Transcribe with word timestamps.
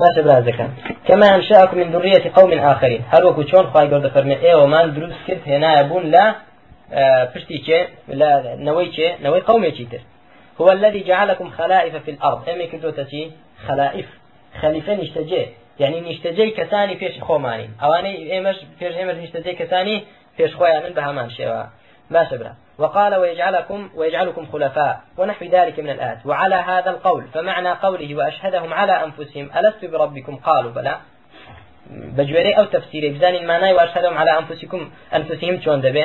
باش 0.00 0.24
برازك 0.24 0.70
كما 1.08 1.34
أنشأكم 1.34 1.78
من 1.78 1.92
ذرية 1.92 2.32
قوم 2.34 2.52
آخرين. 2.52 3.04
هل 3.10 3.24
وكو 3.24 3.42
چون 3.42 3.66
خواهي 3.66 3.88
قرد 3.88 4.08
فرمي 4.08 4.36
إيه 4.36 4.54
ومان 4.54 4.94
دروس 4.94 5.12
كرد 5.26 5.40
هنا 5.46 5.80
يبون 5.80 6.06
لا 6.06 6.34
پشتی 7.34 7.58
چێ 7.66 7.80
لە 8.20 8.30
نەوەی 8.66 8.88
چێ 8.96 9.08
نەوەی 9.24 9.42
قومێکی 9.48 9.86
تر. 9.92 10.00
هو 10.60 10.70
الذي 10.70 11.00
جعلكم 11.04 11.50
خلائف 11.50 11.96
في 11.96 12.10
الأرض. 12.10 12.48
أمي 12.48 12.66
كدوتا 12.66 13.04
چی 13.04 13.30
خلائف. 13.66 14.06
خليفة 14.60 14.94
نشتجي. 14.94 15.46
يعني 15.80 16.00
نشتجي 16.00 16.50
كساني 16.50 16.96
فيش 16.96 17.20
خوماني 17.20 17.70
أواني 17.82 18.32
إيمش 18.32 18.56
فيش 18.78 18.96
إيمش 18.96 19.14
نشتجي 19.14 19.52
كساني 19.52 20.02
فيش 20.36 20.54
خويا 20.54 20.88
بهمان 20.96 21.30
شوا. 21.30 21.64
ما 22.12 22.30
شبرا 22.30 22.54
وقال 22.78 23.14
ويجعلكم 23.14 23.90
ويجعلكم 23.94 24.46
خلفاء 24.46 25.00
ونحو 25.18 25.44
ذلك 25.44 25.80
من 25.80 25.90
الآيات. 25.90 26.26
وعلى 26.26 26.54
هذا 26.54 26.90
القول 26.90 27.24
فمعنى 27.34 27.72
قوله 27.72 28.14
وأشهدهم 28.14 28.72
على 28.72 29.04
أنفسهم 29.04 29.50
ألست 29.56 29.84
بربكم؟ 29.84 30.36
قالوا 30.36 30.70
بلى. 30.70 30.96
بجوري 31.90 32.52
أو 32.52 32.64
تفسيري 32.64 33.08
بزاني 33.08 33.40
المعنى 33.40 33.72
وأشهدهم 33.72 34.18
على 34.18 34.38
أنفسكم 34.38 34.90
أنفسهم 35.14 35.60
شون 35.60 35.80
دبي؟ 35.80 36.04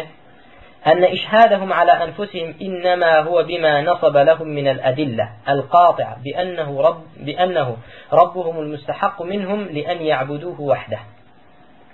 أن 0.87 1.03
إشهادهم 1.03 1.73
على 1.73 1.91
أنفسهم 1.91 2.53
إنما 2.61 3.19
هو 3.19 3.43
بما 3.43 3.81
نصب 3.81 4.17
لهم 4.17 4.47
من 4.47 4.67
الأدلة 4.67 5.29
القاطعة 5.49 6.17
بأنه 6.23 6.81
رب 6.81 7.03
بأنه 7.17 7.77
ربهم 8.13 8.59
المستحق 8.59 9.21
منهم 9.21 9.65
لأن 9.65 10.01
يعبدوه 10.01 10.61
وحده. 10.61 10.99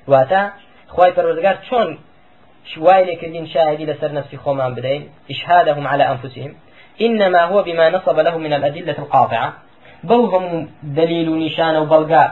واتا؟ 0.08 0.52
خواي 0.88 1.12
پروردگار 1.14 1.58
شون 1.70 2.00
شوای 2.66 3.06
لكردين 3.06 3.48
شاهدي 3.48 3.86
لسر 3.86 4.12
نفسي 4.12 4.38
خومان 4.38 4.76
بدين 4.76 5.10
إشهادهم 5.30 5.88
على 5.88 6.04
أنفسهم. 6.04 6.56
إنما 7.02 7.42
هو 7.42 7.64
بما 7.64 7.90
نصب 7.90 8.20
لهم 8.20 8.42
من 8.42 8.54
الأدلة 8.54 8.96
القاطعة. 9.00 9.54
بوهم 10.04 10.70
دليل 10.84 11.30
نشان 11.46 11.76
وبلغاء 11.76 12.32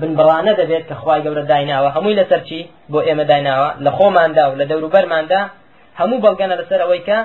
بنبڕانە 0.00 0.52
دەبێت 0.60 0.84
کە 0.88 0.92
خخوای 0.92 1.22
گەورە 1.24 1.44
دایناوە. 1.52 1.88
هەمووی 1.96 2.16
لەسەرچی 2.20 2.60
بۆ 2.92 2.98
ئێمە 3.06 3.24
دایناوە. 3.30 3.68
لە 3.84 3.90
خۆماندا 3.98 4.44
و 4.50 4.54
لە 4.60 4.64
دەوروبەرماندا 4.70 5.40
هەموو 6.00 6.22
بەڵگەنە 6.24 6.54
لەسەر 6.60 6.80
ئەوەی 6.82 7.02
کە 7.08 7.18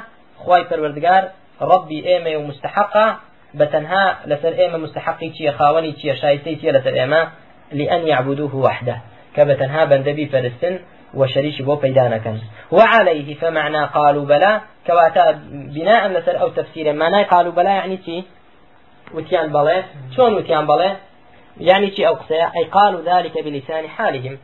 خی 0.44 0.64
پەروەردگار 0.70 1.24
ڕبی 1.70 2.00
ئێمە 2.08 2.32
و 2.40 2.48
مستحقا 2.50 3.08
بەتەنها 3.60 4.06
لەسەر 4.30 4.54
ئێمە 4.60 4.78
مستحقی 4.86 5.30
چیە 5.36 5.52
خاوەنی 5.58 5.94
لأن 7.72 8.08
يعبدوه 8.08 8.56
وحده. 8.56 8.98
كبتنها 9.36 9.86
بندبي 9.86 10.26
فلسطين 10.26 10.80
وشريش 11.16 11.62
بو 11.62 11.76
بيدانكن 11.76 12.38
وعليه 12.72 13.36
فمعنى 13.36 13.86
قالوا 13.86 14.26
بلا 14.26 14.62
كواتا 14.88 15.32
بناء 15.52 16.08
لسر 16.08 16.42
أو 16.42 16.50
تفسير 16.50 16.94
معنى 16.94 17.24
قالوا 17.24 17.52
بلا 17.52 17.70
يعني 17.70 17.98
تي 17.98 18.24
وتيان 19.14 19.48
بلا 19.52 19.84
شون 20.16 20.34
وتيان 20.34 20.68
بلا 20.68 20.96
يعني 21.60 21.88
تي 21.88 22.08
أو 22.08 22.18
أي 22.32 22.64
قالوا 22.64 23.02
ذلك 23.02 23.44
بلسان 23.44 23.88
حالهم. 23.88 24.38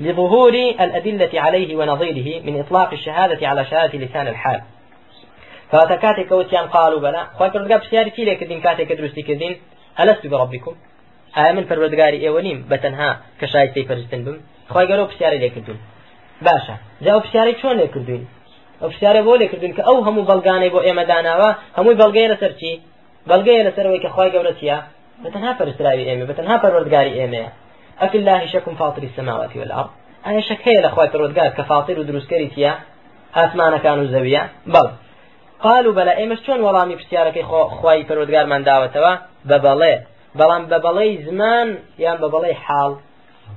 لظهور 0.00 0.54
الأدلة 0.80 1.40
عليه 1.40 1.76
ونظيره 1.76 2.42
من 2.42 2.60
إطلاق 2.60 2.92
الشهادة 2.92 3.48
على 3.48 3.64
شهادة 3.64 3.98
لسان 3.98 4.28
الحال. 4.28 4.60
فاتكاتك 5.72 6.32
وتيان 6.32 6.66
قالوا 6.66 7.00
بلا 7.00 7.24
خواهي 7.24 7.50
پروردگار 7.50 7.86
بسياري 7.86 8.10
كي 8.10 8.24
لك 8.24 8.44
دين 8.44 8.60
كاتك 8.60 8.92
درستي 8.92 9.22
كدين 9.22 9.56
ألست 10.00 10.26
بربكم؟ 10.26 10.74
ئایا 11.36 11.52
من 11.52 11.64
نیم؟ 12.42 12.66
بەتەنها 12.70 13.10
کە 13.40 13.44
شایستی 13.44 13.86
پەرستن 13.88 14.20
بم؟ 14.26 14.38
خی 14.72 14.86
گەرە 14.90 15.04
پرسیارە 15.10 15.38
لێکردون 15.42 15.78
باشە. 16.46 16.76
جا 17.04 17.10
ئەو 17.14 17.20
پرسیارەی 17.24 17.56
چۆن 17.60 17.74
لێکردوین؟ 17.80 18.24
ئەو 18.80 18.88
پرسیارە 18.92 19.20
بۆ 19.26 19.34
لێکردون 19.42 19.72
کە 19.76 19.82
ئەو 19.88 19.96
هەموو 20.06 20.28
بەڵگانەی 20.30 20.70
بۆ 20.74 20.80
ئێمە 20.86 21.04
داناوە 21.10 21.50
هەمووی 21.76 21.98
بەڵگەیە 22.00 22.28
لەسەر 22.32 22.52
چی؟ 22.60 22.72
بەڵگەیە 23.28 23.62
لەسەرەوەی 23.68 24.00
کە 24.04 24.10
خی 24.14 24.30
گەورە 24.34 24.52
چیە 24.60 24.78
بەتەنها 25.22 25.52
پەرستراوی 25.58 26.08
ئێمە 26.08 26.24
بەتەنها 26.30 26.56
پەروەردگاری 26.62 27.16
ئێمەیە. 27.18 27.50
ئەفی 28.00 28.18
الله 28.18 28.46
شەکم 28.52 28.74
فاطری 28.80 29.06
السماوات 29.10 29.52
والأرض 29.56 29.90
ئایا 30.24 30.40
شەک 30.48 30.60
هەیە 30.66 30.80
لە 30.86 30.90
خی 30.94 31.08
پەروەردگار 31.12 31.50
کە 31.56 31.62
فاتر 31.70 31.96
و 31.98 32.04
دروستکەری 32.10 32.48
چیە 32.54 32.72
ئاسمانەکان 33.36 33.98
و 34.00 34.06
زەویە؟ 34.14 34.42
بەڵ. 34.74 34.88
قالوا 35.64 35.92
بلا 35.98 36.12
ئێمە 36.20 36.36
چۆن 36.44 36.60
وەڵامی 36.66 36.96
پرسیارەکەی 37.00 37.44
خی 37.78 38.00
پەروەردگارمان 38.08 38.62
داوەتەوە 38.68 39.12
بە 39.48 39.56
بەڵێ. 39.64 39.94
بەڵام 40.38 40.62
بە 40.70 40.78
بەڵەی 40.84 41.12
زمان 41.26 41.68
یان 42.04 42.16
بە 42.22 42.28
بەڵەی 42.34 42.56
حاڵ؟ 42.64 42.92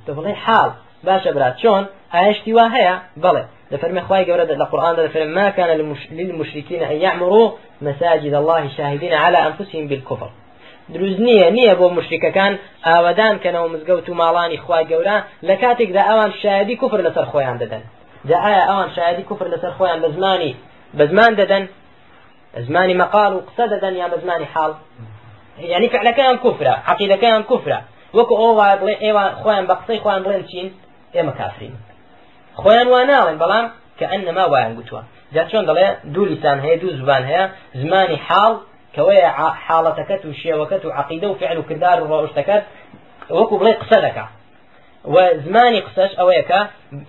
بە 0.06 0.12
بەڵەی 0.18 0.38
حاڵ. 0.46 0.70
باشە 1.06 1.30
برات 1.36 1.56
چۆن؟ 1.62 1.84
ئاشتی 2.14 2.54
وا 2.58 2.66
هەیە؟ 2.76 2.96
بڵێ 3.24 3.44
دفرمي 3.72 4.02
خواهي 4.02 4.26
قولة 4.32 4.44
القرآن 4.44 4.96
دفرمي 4.96 5.34
ما 5.40 5.50
كان 5.50 5.70
للمشركين 6.12 6.84
أن 6.84 6.98
يعمروا 7.06 7.52
مساجد 7.82 8.34
الله 8.34 8.70
شاهدين 8.78 9.14
على 9.14 9.38
أنفسهم 9.38 9.88
بالكفر. 9.88 10.30
دروز 10.94 11.16
نییە 11.28 11.50
نییە 11.58 11.74
بۆ 11.80 11.88
مشریکەکان 11.98 12.54
ئاوەدان 12.88 13.36
کەنەوە 13.44 13.68
مزگەوت 13.74 14.08
و 14.10 14.18
ماڵانی 14.22 14.58
خوای 14.64 14.86
گەورە 14.92 15.18
لە 15.48 15.56
کاتێکدا 15.62 16.02
ئەوان 16.10 16.32
شایدی 16.42 16.76
کوفر 16.82 17.00
لەسەر 17.08 17.26
خۆیان 17.32 17.58
دەدەن. 17.64 17.84
جا 18.30 18.38
ئایا 18.44 18.64
ئەوان 18.70 18.90
شایدی 18.96 19.24
کوفر 19.30 19.48
لەسەر 19.54 19.72
خۆیان 19.78 20.00
بە 20.04 20.10
زمانی 20.16 20.56
بە 20.98 21.04
زمان 21.12 21.34
دەدەن؟ 21.40 21.64
زمانی 22.68 22.96
مەقال 23.02 23.32
و 23.34 23.40
قسە 23.48 23.66
دەدەن 23.74 23.94
یا 24.02 24.08
بە 24.12 24.18
زمانی 24.24 24.48
حاڵ؟ 24.54 24.72
يعني 25.74 25.88
فعلەکەیان 25.94 26.38
کوفرە 26.44 26.74
عقیدەکەیان 26.92 27.44
کوفرە. 27.50 27.80
وەکو 28.18 28.34
ئەو 28.42 28.52
وایە 28.60 28.78
بڵێ 28.82 28.96
ئێوە 29.04 29.24
خۆیان 29.42 29.66
بە 29.70 29.76
قسەی 29.80 30.00
خۆیان 30.04 30.22
بڵێن 30.26 30.44
چین؟ 30.52 30.68
ئێمە 31.16 31.34
کافرین. 31.40 31.76
خۆیان 32.62 32.88
وا 32.94 33.02
ناڵێن 33.12 33.38
بەڵام 33.44 33.66
کە 34.00 34.06
ئەنەما 34.12 34.46
وایان 34.52 34.74
گوتووە. 34.78 35.02
جا 35.36 35.44
چۆن 35.52 35.64
دەڵێ 35.70 35.88
دوو 36.14 36.26
لیسان 36.32 36.58
هەیە 36.66 36.78
دوو 36.82 36.98
زبان 37.00 37.24
هەیە 37.30 37.44
زمانی 37.82 38.18
حاڵ 38.28 38.54
کەوەیە 38.96 39.30
حاڵەتەکەت 39.66 40.22
و 40.26 40.32
شێوەکەت 40.42 40.84
و 40.86 40.90
عقیدە 41.00 41.28
و 41.30 41.36
فعل 41.42 41.58
و 41.58 41.68
کردار 41.70 41.98
و 42.02 42.08
ڕۆشتەکەت 42.22 42.64
وەکو 43.38 43.56
بڵێ 43.60 43.74
قسە 43.82 44.00
دەکا. 44.06 44.26
و 45.14 45.16
زمانی 45.46 45.82
قسەش 45.88 46.12
ئەوەیە 46.20 46.44
کە 46.50 46.60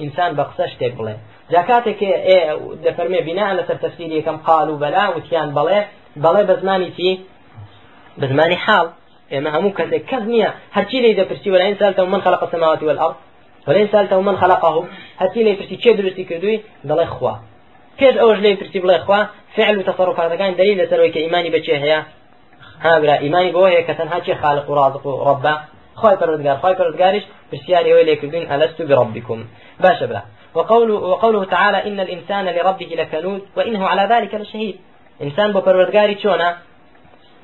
ئینسان 0.03 0.31
بە 0.39 0.45
قسە 0.51 0.65
شتێک 0.73 0.93
بڵێ. 0.99 1.15
جا 1.53 1.63
کاتێک 1.69 2.01
دەفەرمێ 2.85 3.21
بنا 3.29 3.47
لەسەر 3.59 3.77
تەفسیری 3.85 4.17
یەکەم 4.21 4.39
قال 4.47 4.69
و 4.71 4.79
بەلا 4.83 5.05
وتیان 5.17 5.51
بڵێ 5.59 5.81
بەڵێ 6.25 6.43
بە 6.49 6.55
زمانی 6.61 6.91
چی؟ 6.97 7.11
بزماني 8.21 8.57
حال 8.57 8.89
إما 9.33 9.51
همو 9.59 9.71
كذا 9.71 9.99
كذنيا 9.99 10.55
هرشي 10.73 11.01
لي 11.01 11.13
دبرتي 11.15 11.51
ولا 11.51 11.69
إن 11.69 11.77
سألته 11.77 12.05
من 12.05 12.21
خلق 12.21 12.43
السماوات 12.43 12.83
والأرض. 12.83 13.15
ولا 13.69 13.83
إن 13.83 13.89
سألته 13.93 14.21
من 14.21 14.37
خلقه 14.37 14.87
هرشي 15.19 15.43
لي 15.43 15.53
برتي 15.53 15.77
كيف 15.77 15.97
درستي 15.97 16.25
كردوي 16.25 16.61
ضل 16.87 17.01
إخوة 17.01 17.41
كيف 17.99 18.17
أوج 18.17 18.37
لي 18.37 18.55
برتي 18.55 18.79
بلا 18.79 18.97
إخوة 18.97 19.29
فعل 19.57 19.79
وتصرفات 19.79 20.33
كان 20.33 20.57
دليل 20.57 20.83
لتروي 20.83 21.11
كإيماني 21.11 21.51
بشيء 21.51 21.77
هي 21.77 22.03
ها 22.81 22.99
بلا 22.99 23.19
إيماني 23.19 23.53
بوه 23.53 23.69
هي 23.69 23.83
كتنها 23.83 24.21
شيء 24.25 24.35
خالق 24.35 24.71
ورازق 24.71 25.07
وربه 25.07 25.59
خواهي 25.95 26.17
پروردگار 26.17 26.57
خواهي 26.57 26.75
پروردگارش 26.75 27.23
برسياري 27.53 27.95
ويلي 27.95 28.17
كردين 28.17 28.53
ألست 28.53 28.83
بربكم 28.83 29.45
باشا 29.81 30.07
بلا 30.07 30.23
وقوله, 30.55 30.95
وقوله 30.95 31.45
تعالى 31.45 31.87
إن 31.87 32.01
الإنسان 32.01 32.45
لربه 32.45 32.87
لكنود 32.87 33.43
وإنه 33.57 33.87
على 33.87 34.15
ذلك 34.15 34.35
لشهيد 34.35 34.77
إنسان 35.23 35.53
بپروردگاري 35.53 36.15
چونه 36.15 36.57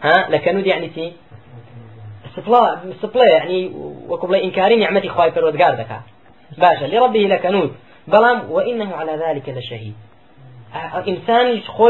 ها 0.02 0.30
لكنود 0.30 0.66
يعني 0.66 0.88
تي 0.88 1.12
استطلاع 2.28 2.80
استطلاع 2.96 3.26
يعني 3.26 3.72
وقبل 4.08 4.34
إنكار 4.34 4.76
نعمة 4.76 5.08
خواي 5.08 5.32
فرودقار 5.32 5.74
باشا 6.58 6.84
لربه 6.84 7.18
لكنود 7.18 7.74
بلام 8.08 8.50
وإنه 8.50 8.96
على 8.96 9.12
ذلك 9.12 9.48
لشهيد. 9.48 9.94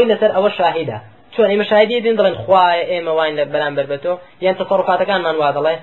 لسر 0.07 0.35
أو 0.35 0.49
شاهدة. 0.49 1.01
شو 1.35 1.45
أي 1.45 1.57
مشاهدية 1.57 1.99
دين 1.99 2.15
دلن 2.15 2.35
خواي 2.35 2.81
إيه 2.81 3.01
موين 3.01 3.43
بلان 3.43 3.75
بربتو. 3.75 4.17
يعني 4.41 4.57
تصرفات 4.57 5.03
كان 5.03 5.21
من 5.21 5.35
واد 5.35 5.57
الله 5.57 5.79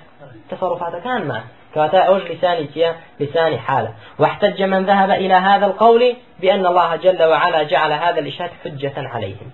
تصرفات 0.50 1.02
كان 1.02 1.28
ما 1.28 1.44
كاتا 1.74 1.98
أوج 1.98 2.22
لساني 2.22 2.66
تيا 2.66 2.96
لساني 3.20 3.58
حالة. 3.58 3.94
واحتج 4.18 4.62
من 4.62 4.84
ذهب 4.86 5.10
إلى 5.10 5.34
هذا 5.34 5.66
القول 5.66 6.16
بأن 6.40 6.66
الله 6.66 6.96
جل 6.96 7.22
وعلا 7.22 7.62
جعل 7.62 7.92
هذا 7.92 8.20
الإشهاد 8.20 8.50
حجة 8.64 8.92
عليهم. 8.96 9.50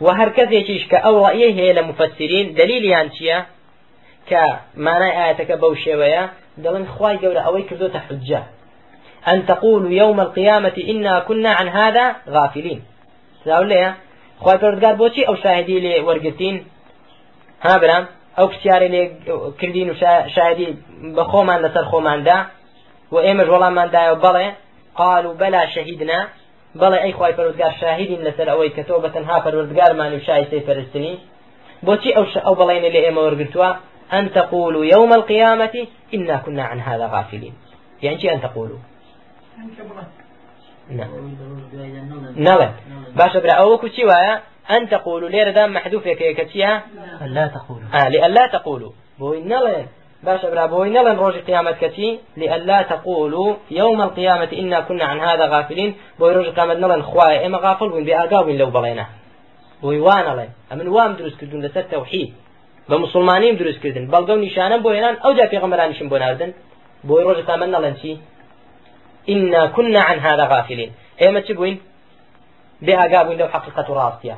و 0.00 0.08
هەر 0.18 0.30
کەسێکیش 0.36 0.82
کە 0.90 0.98
ئەو 1.04 1.14
ڕەیە 1.24 1.50
هەیە 1.58 1.72
لە 1.78 1.82
مفسرین 1.90 2.46
دلیلیان 2.60 3.08
چییە 3.16 3.38
دەڵێن 6.64 6.86
خوای 6.94 7.16
گەورە 7.22 7.42
ئەوەی 7.46 7.64
کردوتە 7.68 8.00
حجە. 8.06 8.42
أن 9.28 9.46
تقولوا 9.46 9.90
يوم 9.90 10.20
القيامة 10.20 10.76
إنا 10.88 11.18
كنا 11.20 11.50
عن 11.50 11.68
هذا 11.68 12.16
غافلين 12.28 12.82
سلاو 13.44 13.62
ليه 13.62 13.94
خواهي 14.40 14.58
پردگار 14.58 14.94
بوچی 14.94 15.24
او 15.28 15.36
شاهدی 15.36 15.80
لي 15.80 16.00
ورگتين 16.00 16.64
ها 17.62 17.78
برام 17.78 18.06
او 18.38 18.48
كسياري 18.48 18.88
لي 18.88 19.10
كردين 19.60 19.90
و 19.90 19.94
شاهدي 20.36 20.76
بخو 21.16 21.42
من 21.42 21.56
لسر 21.62 21.84
خو 21.84 22.00
من 22.00 22.24
دا 22.24 22.46
و 23.12 23.18
ايمج 23.18 23.48
ولا 23.48 23.70
من 23.70 23.90
دا 23.90 24.14
بله 24.14 24.52
قالوا 24.94 25.34
بلا 25.34 25.66
شهدنا. 25.66 26.28
بله 26.74 27.02
اي 27.02 27.12
خواهي 27.12 27.32
پردگار 27.32 27.72
شاهدين 27.80 28.20
لسر 28.20 28.50
اوي 28.50 28.68
كتوبة 28.68 29.20
ها 29.28 29.40
پردگار 29.40 29.92
من 29.92 30.14
و 30.14 30.18
شاهد 30.18 30.50
سي 30.50 30.60
فرستني 30.60 31.18
بوچی 31.82 32.16
او, 32.16 32.24
ش... 32.24 32.36
او 32.36 32.54
بلين 32.54 32.82
لي 32.82 33.06
ايمه 33.06 33.20
ورگتوا 33.20 33.74
أن 34.12 34.32
تقولوا 34.32 34.84
يوم 34.84 35.12
القيامة 35.12 35.86
إنا 36.14 36.36
كنا 36.36 36.62
عن 36.62 36.80
هذا 36.80 37.06
غافلين. 37.06 37.54
يعني 38.02 38.34
أن 38.34 38.40
تقولوا. 38.40 38.78
نڵێ 42.36 42.68
باشە 43.18 43.38
برا 43.42 43.54
ئەوە 43.60 43.76
کوچی 43.82 44.02
وایە 44.10 44.34
ئەن 44.70 44.88
تقولوا. 44.90 45.28
لێرەدا 45.28 45.64
محذوفێک 45.76 46.20
کەچیە 46.38 46.70
لا 47.36 47.46
تقولوا. 47.46 47.88
آه 47.94 48.08
لألا 48.08 48.46
تقولوا. 48.46 48.92
بۆی 49.20 49.42
نەڵێن 49.52 49.86
باش 50.22 50.44
أبرأ 50.44 50.66
بوين 50.66 50.98
لن 50.98 51.16
روج 51.16 51.36
قيامة 51.36 51.72
كتي 51.72 52.20
لألا 52.36 52.82
تقولوا 52.82 53.54
يوم 53.70 54.02
القيامة 54.02 54.52
إنا 54.52 54.80
كنا 54.80 55.04
عن 55.04 55.20
هذا 55.20 55.46
غافلين. 55.46 55.94
بوي 56.18 56.32
روج 56.32 56.48
قيامة 56.48 56.74
نلن 56.74 57.02
خوايا 57.02 57.46
إما 57.46 57.58
غافل 57.58 57.86
وين 57.92 58.04
بأقاوين 58.04 58.58
لو 58.58 58.70
بغينا 58.70 59.06
بوي 59.82 60.00
وأنا 60.00 60.36
لين 60.36 60.50
أمن 60.72 60.88
وام 60.88 61.12
دروس 61.12 61.36
كردون 61.36 61.62
لسر 61.62 61.82
توحيد. 61.82 62.34
بمسلمانين 62.90 63.56
دروس 63.56 63.78
كردن 63.82 64.04
بلغو 64.06 64.36
نشانا 64.44 64.76
بوينان 64.84 65.14
أو 65.24 65.32
جا 65.32 65.46
في 65.50 65.56
غمرانشن 65.62 66.08
بوناردن 66.08 66.50
بوي 67.04 67.22
روج 67.22 67.38
قيامة 67.48 67.66
نلن 67.66 67.96
شي 68.02 68.12
إنا 69.28 69.66
كنا 69.66 70.00
عن 70.08 70.18
هذا 70.26 70.44
غافلين 70.52 70.90
إما 71.22 71.40
تبوين 71.40 71.76
بأقاوين 72.82 73.38
لو 73.38 73.48
حقيقة 73.48 73.88
راستيا 74.00 74.36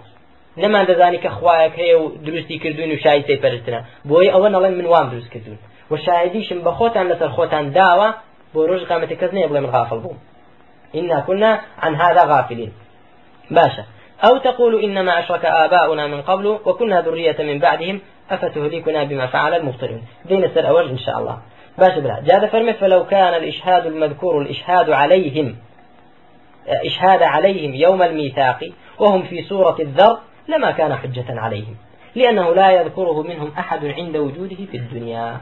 نەمان 0.57 0.85
دەزانی 0.91 1.19
کە 1.25 1.31
خوایەک 1.39 1.75
هەیە 1.81 1.97
و 2.03 2.09
دروستی 2.27 2.59
کردوون 2.59 2.91
و 2.93 2.97
شای 2.97 3.23
سی 3.27 3.37
پەرستنە 3.43 3.81
بۆی 4.09 4.33
ئەوە 4.35 4.49
نەڵێن 4.55 4.75
من 4.81 4.87
وام 4.93 5.09
دروست 5.13 5.31
کردوون 5.31 5.59
و 5.91 5.97
شاهدیشم 5.97 6.59
بە 6.67 6.73
خۆتان 6.79 7.07
لەسەر 7.11 7.31
خۆتان 7.37 7.65
داوە 7.79 8.09
بۆ 8.55 8.61
ڕۆژ 8.71 8.83
قامەتی 8.91 9.17
کەس 9.21 9.31
نێ 9.37 9.49
بڵێ 9.49 9.61
من 9.65 9.71
غافل 9.75 9.99
بووم 10.05 10.19
إنا 10.99 11.21
كنا 11.27 11.51
عن 11.83 11.95
هذا 11.95 12.23
غافلين 12.33 12.73
باشا 13.51 13.85
أو 14.25 14.37
تقول 14.37 14.85
إنما 14.85 15.19
أشرك 15.19 15.45
آباؤنا 15.45 16.07
من 16.07 16.23
قبل 16.23 16.47
وكنا 16.47 17.01
ذرية 17.01 17.37
من 17.39 17.59
بعدهم 17.59 18.01
أفتهلكنا 18.31 19.05
بما 19.05 19.27
فعل 19.27 19.55
المبطلون. 19.55 20.03
دين 20.25 20.45
السر 20.45 20.69
أول 20.69 20.89
إن 20.89 20.99
شاء 20.99 21.19
الله. 21.19 21.39
باش 21.79 21.99
بلا. 21.99 22.23
جاد 22.27 22.47
فرمت 22.47 22.77
فلو 22.77 23.07
كان 23.07 23.35
الإشهاد 23.35 23.87
المذكور 23.87 24.43
الإشهاد 24.43 24.91
عليهم 24.91 25.57
إشهاد 26.69 27.23
عليهم 27.23 27.75
يوم 27.75 28.03
الميثاق 28.03 28.71
وهم 28.99 29.23
في 29.23 29.43
سورة 29.43 29.77
الذر 29.81 30.19
لما 30.49 30.71
كان 30.71 30.97
حجة 30.97 31.41
عليهم. 31.41 31.77
لأنه 32.15 32.55
لا 32.55 32.71
يذكره 32.71 33.23
منهم 33.23 33.53
أحد 33.59 33.85
عند 33.85 34.17
وجوده 34.17 34.57
في 34.71 34.77
الدنيا. 34.77 35.41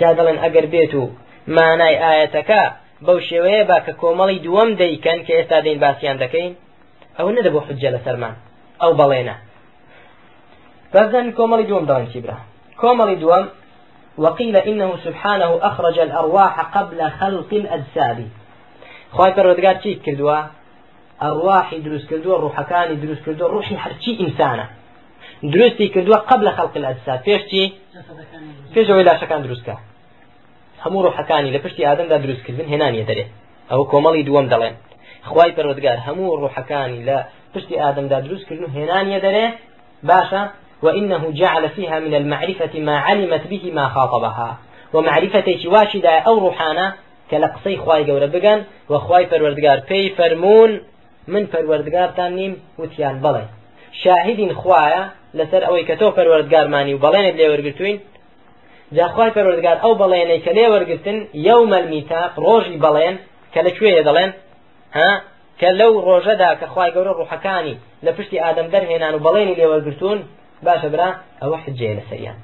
شادڵن 0.00 0.36
ئەگەر 0.42 0.66
بێت 0.74 0.94
و 0.94 1.10
مانای 1.46 1.96
ئاەتەکە 2.02 2.62
بەو 3.06 3.18
شێوەیە 3.28 3.62
با 3.70 3.78
کە 3.86 3.92
کۆمەڵی 4.00 4.38
دووەم 4.44 4.70
دەیکەن 4.82 5.18
کە 5.26 5.34
ئەوە 7.18 7.30
نەدەبوو 7.38 7.66
حجە 7.66 7.90
لە 7.94 8.00
سەرمان. 8.04 8.34
ئەو 8.80 8.92
بەڵێنە. 9.00 9.36
بەزن 10.92 11.26
کۆمەڵی 11.38 11.66
دووەم 11.68 11.86
داڵن 11.90 12.08
چیبرا 12.12 12.38
كومالي 12.82 13.16
دوام 13.16 13.48
وقيل 14.18 14.56
إنه 14.56 14.96
سبحانه 15.04 15.58
أخرج 15.62 15.98
الأرواح 15.98 16.54
قبل 16.76 17.10
خلق 17.10 17.50
الأجساد. 17.52 18.18
خواهي 19.12 19.32
پرودگار 19.32 19.74
چی 19.82 19.94
کردوا 19.94 20.38
أرواحي 21.22 21.78
دروس 21.78 22.04
كردوا 22.06 22.36
روحكاني 22.36 22.94
دروس 22.94 23.18
كردوا 23.26 23.48
روحي 23.48 23.76
هرچي 23.76 24.12
إنسانة 24.20 24.66
دروستي 25.42 25.88
كردوا 25.88 26.16
قبل 26.16 26.50
خلق 26.50 26.76
الأجساد. 26.76 27.18
فيش 27.24 27.42
چی؟ 27.50 27.72
فيش 28.74 28.90
ولا 28.90 29.20
شكان 29.20 29.42
دروس 29.42 29.62
كا 29.62 29.78
همو 30.86 31.02
روحكاني 31.02 31.50
لپشتي 31.50 31.92
آدم 31.92 32.08
دا 32.08 32.16
دروس 32.16 32.42
كردن 32.42 32.64
هنانية 32.64 33.02
داري 33.02 33.26
أو 33.72 33.84
كومالي 33.84 34.22
دوام 34.22 34.48
دلين 34.48 34.74
خوای 35.28 35.52
پەروەردگار. 35.56 35.98
هەموو 36.06 36.38
ڕوحەکانی 36.42 37.00
لە 37.08 37.18
پشتی 37.54 37.76
ئادەمدا 37.82 38.18
دروست 38.26 38.44
کردن 38.48 38.64
و 38.64 38.74
هێنانیە 38.76 39.18
دەرێ 39.26 39.46
باشە. 40.10 40.42
وإنه 40.84 41.22
جعل 41.40 41.68
فيها 41.68 41.98
من 42.06 42.14
المعرفة 42.14 42.74
ما 42.88 42.96
علمت 43.06 43.44
به 43.50 43.64
ما 43.78 43.86
خاطبها. 43.88 44.50
ومعرفة 44.94 45.58
واشدا 45.64 46.18
أو 46.18 46.38
روحانا 46.38 46.94
كلقصي 47.30 47.76
خواي 47.76 48.04
قورة 48.10 48.26
بقن 48.26 48.62
وخواي 48.90 49.26
فروردقار 49.26 49.80
بي 49.88 50.10
فرمون 50.10 50.80
من 51.28 51.46
فروردقار 51.46 52.08
تانيم 52.08 52.52
وتيان 52.78 53.20
بلي 53.20 53.44
شاهد 54.02 54.52
خوايا 54.52 55.10
لسر 55.34 55.66
أوي 55.66 55.84
كتو 55.84 56.10
فروردقار 56.10 56.68
ماني 56.68 56.94
وبلين 56.94 57.34
بلي 57.34 57.48
ورقتوين 57.48 58.00
جا 58.92 59.06
خواي 59.08 59.30
فروردقار 59.30 59.82
أو 59.82 59.94
بليني 59.94 60.38
كلي 60.38 60.68
ورقتن 60.68 61.26
يوم 61.34 61.74
الميثاق 61.74 62.40
روجي 62.40 62.76
بلين 62.76 63.18
كلشوية 63.54 64.00
دلين 64.00 64.32
ها؟ 64.96 65.10
کە 65.60 65.68
لەو 65.80 65.92
ڕۆژەدا 66.06 66.50
کە 66.60 66.66
خوای 66.72 66.90
گەورە 66.94 67.12
ڕوحەکانی 67.18 67.76
لە 68.04 68.10
پشتی 68.16 68.38
ئادەم 68.44 68.68
دەرهێنان 68.74 69.14
و 69.14 69.22
بەڵێنی 69.26 69.54
لێ 69.58 69.66
وەرگتون 69.72 70.18
باشە 70.66 70.88
برا 70.92 71.08
ئەوە 71.42 71.56
حجێ 71.64 71.90
لەسەریان 71.98 72.38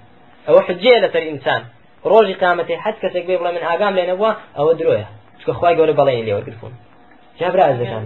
ئەوە 0.47 0.61
حجێ 0.69 0.95
لەسەر 1.05 1.23
ئینسان. 1.31 1.63
ڕۆژی 2.11 2.37
قامەتی 2.43 2.77
حد 2.85 2.97
کەسێک 3.03 3.25
بێ 3.29 3.37
بڵێ 3.41 3.51
من 3.57 3.63
ئاگام 3.69 3.95
لێ 3.99 4.05
نەبووە 4.11 4.31
ئەوە 4.59 4.73
درۆیە. 4.81 5.09
چکە 5.41 5.53
خوای 5.59 5.75
گەورە 5.79 5.95
بەڵێنی 5.99 6.25
لێ 6.27 6.33
وەرگتون 6.37 6.73
جابرا 7.41 7.65
ئەزەکان 7.71 8.05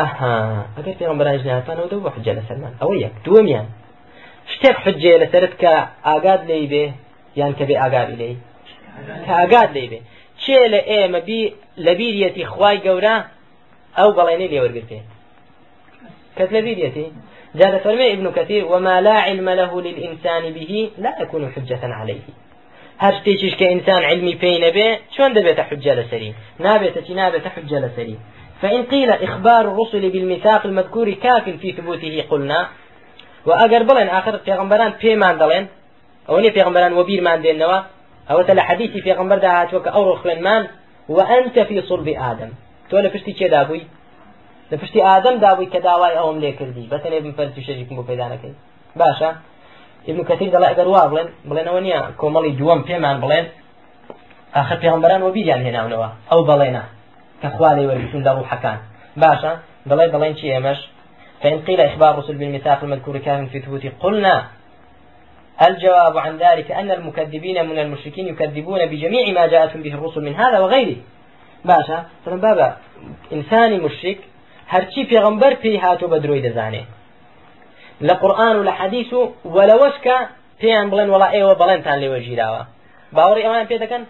ئەها 0.00 0.34
ئەگەر 0.76 0.94
پێغمبەران 1.00 1.36
ژنیاتانەوە 1.42 1.88
دە 1.92 1.96
بۆ 2.04 2.10
حجە 2.16 2.32
لەسەرمان 2.38 2.72
ئەوە 2.80 2.94
یەک. 3.04 3.14
دووەمیان. 3.24 3.66
شتێک 4.52 4.76
حجێ 4.84 5.12
لەسرت 5.22 5.54
کە 5.62 5.74
ئاگاد 6.06 6.40
لی 6.48 6.66
بێ 6.72 6.84
یان 7.40 7.52
کە 7.58 7.64
بێ 7.68 7.76
ئاگادی 7.82 8.16
لی 8.20 8.34
کە 9.24 9.32
ئاگاد 9.38 9.70
لی 9.76 9.86
بێ. 9.90 10.00
چێ 10.44 10.60
لە 10.72 10.80
ئێمە 10.90 11.20
بی 11.28 11.40
لە 11.84 11.92
بیریەتی 11.98 12.44
خوای 12.52 12.78
گەورە 12.86 13.16
ئەو 13.98 14.10
بەڵێنەی 14.16 14.50
لێوەرگرتێ؟ 14.52 15.00
کەس 16.36 16.48
لە 16.56 16.60
بیریەتی؟ 16.66 17.06
جاء 17.58 17.78
فرمي 17.84 18.12
ابن 18.12 18.26
كثير 18.38 18.62
وما 18.72 19.00
لا 19.00 19.16
علم 19.26 19.48
له 19.60 19.72
للإنسان 19.86 20.42
به 20.56 20.90
لا 21.04 21.12
يكون 21.22 21.42
حجة 21.54 21.82
عليه. 22.00 22.26
کە 23.58 23.66
ئینسان 23.72 24.02
علمی 24.10 24.34
پێی 24.42 24.58
نەبێ 24.64 24.88
چۆن 25.14 25.30
دەبێتە 25.36 25.62
حجە 25.68 25.92
لەسەری 25.98 26.30
نابێتە 26.64 27.00
چی 27.06 27.14
نابێتە 27.20 27.50
حجە 27.56 27.78
لەسەری 27.84 28.16
فإن 28.62 28.82
قيل 28.92 29.10
إخبار 29.10 29.64
الرسل 29.70 30.10
بالميثاق 30.10 30.66
المذكور 30.66 31.10
كاف 31.10 31.44
في 31.60 31.72
ثبوته 31.72 32.24
قلنا. 32.30 32.60
وأجر 33.46 33.82
بلن 33.82 34.08
آخر 34.08 34.36
پیغمبران 34.36 34.92
بيمان 35.00 35.38
دلين 35.38 35.66
أو 36.28 36.38
ني 36.38 36.50
پیغمبران 36.50 36.92
وبير 36.92 37.20
مان 37.20 37.42
دينوا 37.42 37.80
أو 38.30 38.42
تلا 38.42 38.62
حديثي 38.62 39.00
پیغمبر 39.00 39.38
ده 39.38 39.48
هاتوك 39.62 39.88
أو 39.88 40.12
رخلن 40.12 40.42
مان 40.42 40.66
وأنت 41.08 41.58
في 41.58 41.82
صلب 41.82 42.08
آدم. 42.08 42.50
تولى 42.90 43.10
فشتي 43.10 43.32
كي 43.32 43.48
دابوي؟ 43.48 43.82
لفشتي 44.72 45.04
آدم 45.04 45.38
دابوي 45.38 45.66
كداواي 45.66 46.18
أوم 46.18 46.38
ليه 46.38 46.56
كردي 46.56 46.88
بتني 46.92 47.20
بمفرد 47.20 47.60
شجيكم 47.60 48.02
بيدانك 48.02 48.40
باشا 48.96 49.36
ابن 50.08 50.24
كثير 50.24 50.52
دەڵ 50.52 50.64
ئەگەر 50.70 50.86
وا 50.86 51.08
بڵێن 51.10 51.28
بڵێنەوە 51.48 51.80
نییە 51.86 52.00
کۆمەڵی 52.20 52.52
دووەم 52.58 52.80
پێمان 52.88 53.16
بڵێن 53.22 53.46
آخر 54.60 54.76
پێغمبەران 54.82 55.20
وە 55.22 55.30
بیریان 55.36 55.60
هێناونەوە 55.66 56.08
ئەو 56.30 56.40
بەڵێنە 56.48 56.82
کە 57.42 57.48
خوا 57.54 57.70
لێ 57.76 57.84
وەرگتون 57.88 58.22
لە 58.26 58.32
ڕوحەکان 58.38 58.78
باشە 59.22 59.52
دەڵێ 59.88 60.06
بەڵێن 60.14 60.34
چی 60.38 60.46
ئێمەش؟ 60.54 60.80
فإن 61.42 61.58
قيل 61.66 61.80
إخبار 61.80 62.12
رسل 62.18 62.36
بالميثاق 62.40 62.80
المذكور 62.84 63.18
كان 63.18 63.46
في 63.46 63.60
ثبوت 63.64 63.84
قلنا 64.02 64.36
الجواب 65.62 66.18
عن 66.18 66.36
ذلك 66.36 66.70
أن 66.70 66.90
المكذبين 66.90 67.66
من 67.66 67.78
المشركين 67.78 68.26
يكذبون 68.26 68.86
بجميع 68.86 69.32
ما 69.32 69.46
جاءتهم 69.46 69.82
به 69.82 69.94
الرسل 69.94 70.20
من 70.20 70.34
هذا 70.34 70.58
وغيره. 70.58 70.96
باشا 71.64 72.04
فلن 72.24 72.40
بابا 72.40 72.76
إنساني 73.32 73.78
مشرك 73.78 74.18
هرچی 74.68 75.04
پێغمبەر 75.10 75.54
پێی 75.62 75.76
هاتو 75.84 76.08
بە 76.08 76.18
درۆی 76.24 76.42
دەزانێ 76.46 76.82
لە 78.02 78.12
قورآن 78.12 78.56
و 78.56 78.64
لە 78.64 78.72
حەدیث 78.78 79.12
و 79.12 79.32
وەلەوەشکە 79.54 80.16
پێیان 80.60 80.86
بڵێن 80.90 81.08
وڵا 81.14 81.28
ئێوە 81.34 81.54
بەڵێنتان 81.60 81.98
لێوە 82.02 82.18
ژیراوە 82.26 82.62
باوەڕی 83.16 83.44
ئەوان 83.46 83.66
پێ 83.70 83.76
دەکەن؟ 83.84 84.02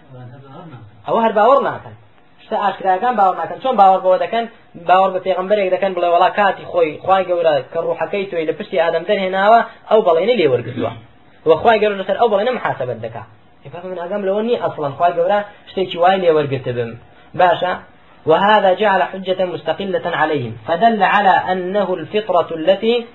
ئەوە 1.07 1.19
هەر 1.25 1.33
باوەڕ 1.39 1.59
ناکەن. 1.69 1.95
شتە 2.43 2.55
ئاشکراکان 2.63 3.13
باوەڕ 3.19 3.35
ناکەن. 3.41 3.57
چۆن 3.63 3.75
باوەڕ 3.81 4.01
بەوە 4.05 4.17
دەکەن؟ 4.25 4.45
باوەڕ 4.89 5.11
بە 5.15 5.19
پێغمبەرێک 5.25 5.69
دەکەن 5.75 5.91
بڵێ 5.95 6.09
وڵا 6.13 6.29
کاتی 6.37 6.65
خۆی 6.71 6.91
خوای 7.03 7.23
گەورە 7.29 7.53
کە 7.71 7.79
ڕوحەکەی 7.85 8.25
تۆی 8.31 8.47
لە 8.49 8.53
پشتی 8.57 8.81
ئادەم 8.83 9.03
دەرهێناوە 9.09 9.59
ئەو 9.89 9.99
بەڵێنە 10.07 10.35
وەخوای 11.49 11.79
گەورە 11.81 11.95
لەسەر 12.01 12.17
ئەو 12.19 12.29
بەڵێنە 12.31 12.51
محاسبەت 12.57 12.99
دەکا. 13.05 13.23
من 13.91 13.97
ئەگەم 14.03 14.21
لەوە 14.27 14.41
نی 14.47 14.57
ئەسڵەن 14.63 14.93
خوای 14.97 15.13
گەورە 15.17 15.39
شتێکی 15.69 15.97
وای 16.03 16.17
لێ 16.21 16.31
وەرگرتە 16.37 16.71
بم 16.77 16.91
باشە 17.39 17.71
وهذا 18.29 18.69
جعل 18.81 19.01
حجة 19.11 19.39
مستقلة 19.53 20.05
عليهم. 20.21 20.53
فدل 20.67 21.03
على 21.03 21.35
أنه 21.51 21.87
الفطرة 21.99 22.49
التي 22.59 23.05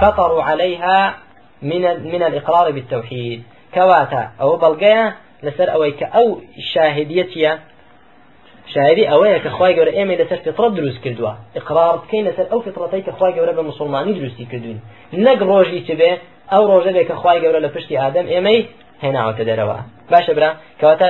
فطروا 0.00 0.42
عليها 0.42 1.14
من 1.62 1.82
من 2.12 2.22
الإقرار 2.28 2.66
بالتوحيد. 2.70 3.40
كواتا 3.74 4.22
أو 4.40 4.56
بلغيا 4.56 5.14
لسر 5.42 5.72
أويك 5.72 6.02
أو 6.02 6.40
شاهديتيا 6.72 7.58
شاهدي 8.74 9.04
ئەوەیە 9.10 9.38
کە 9.44 9.48
خخوای 9.54 9.74
گەورە 9.76 9.92
ئێمە 9.98 10.14
لەسەر 10.20 10.38
فطرت 10.44 10.72
دروست 10.78 11.00
کردووە. 11.04 11.32
اقرار 11.60 11.94
بکەین 12.02 12.24
لەسەر 12.28 12.46
ئەو 12.52 12.60
فطرەتەی 12.66 13.02
کە 13.06 13.12
خخوای 13.14 13.32
گەورە 13.36 13.52
بە 13.58 13.62
مسلمانی 13.70 14.12
دروستی 14.18 14.44
کردوین. 14.52 14.78
نەک 15.26 15.38
ڕۆژی 15.50 15.80
چ 15.86 15.90
بێ 16.00 16.10
ئەو 16.52 16.62
ڕۆژە 16.70 16.92
بێ 16.96 17.02
کە 17.08 17.14
خخوای 17.18 17.38
گەورە 17.44 17.60
لە 17.66 17.70
پشتی 17.74 17.96
ئادەم 18.02 18.26
ئێمەی 18.32 18.60
هێناوەتە 19.04 19.44
دەرەوە. 19.50 19.78
باشە 20.12 20.32
برا 20.36 20.50
کەواتە 20.80 21.08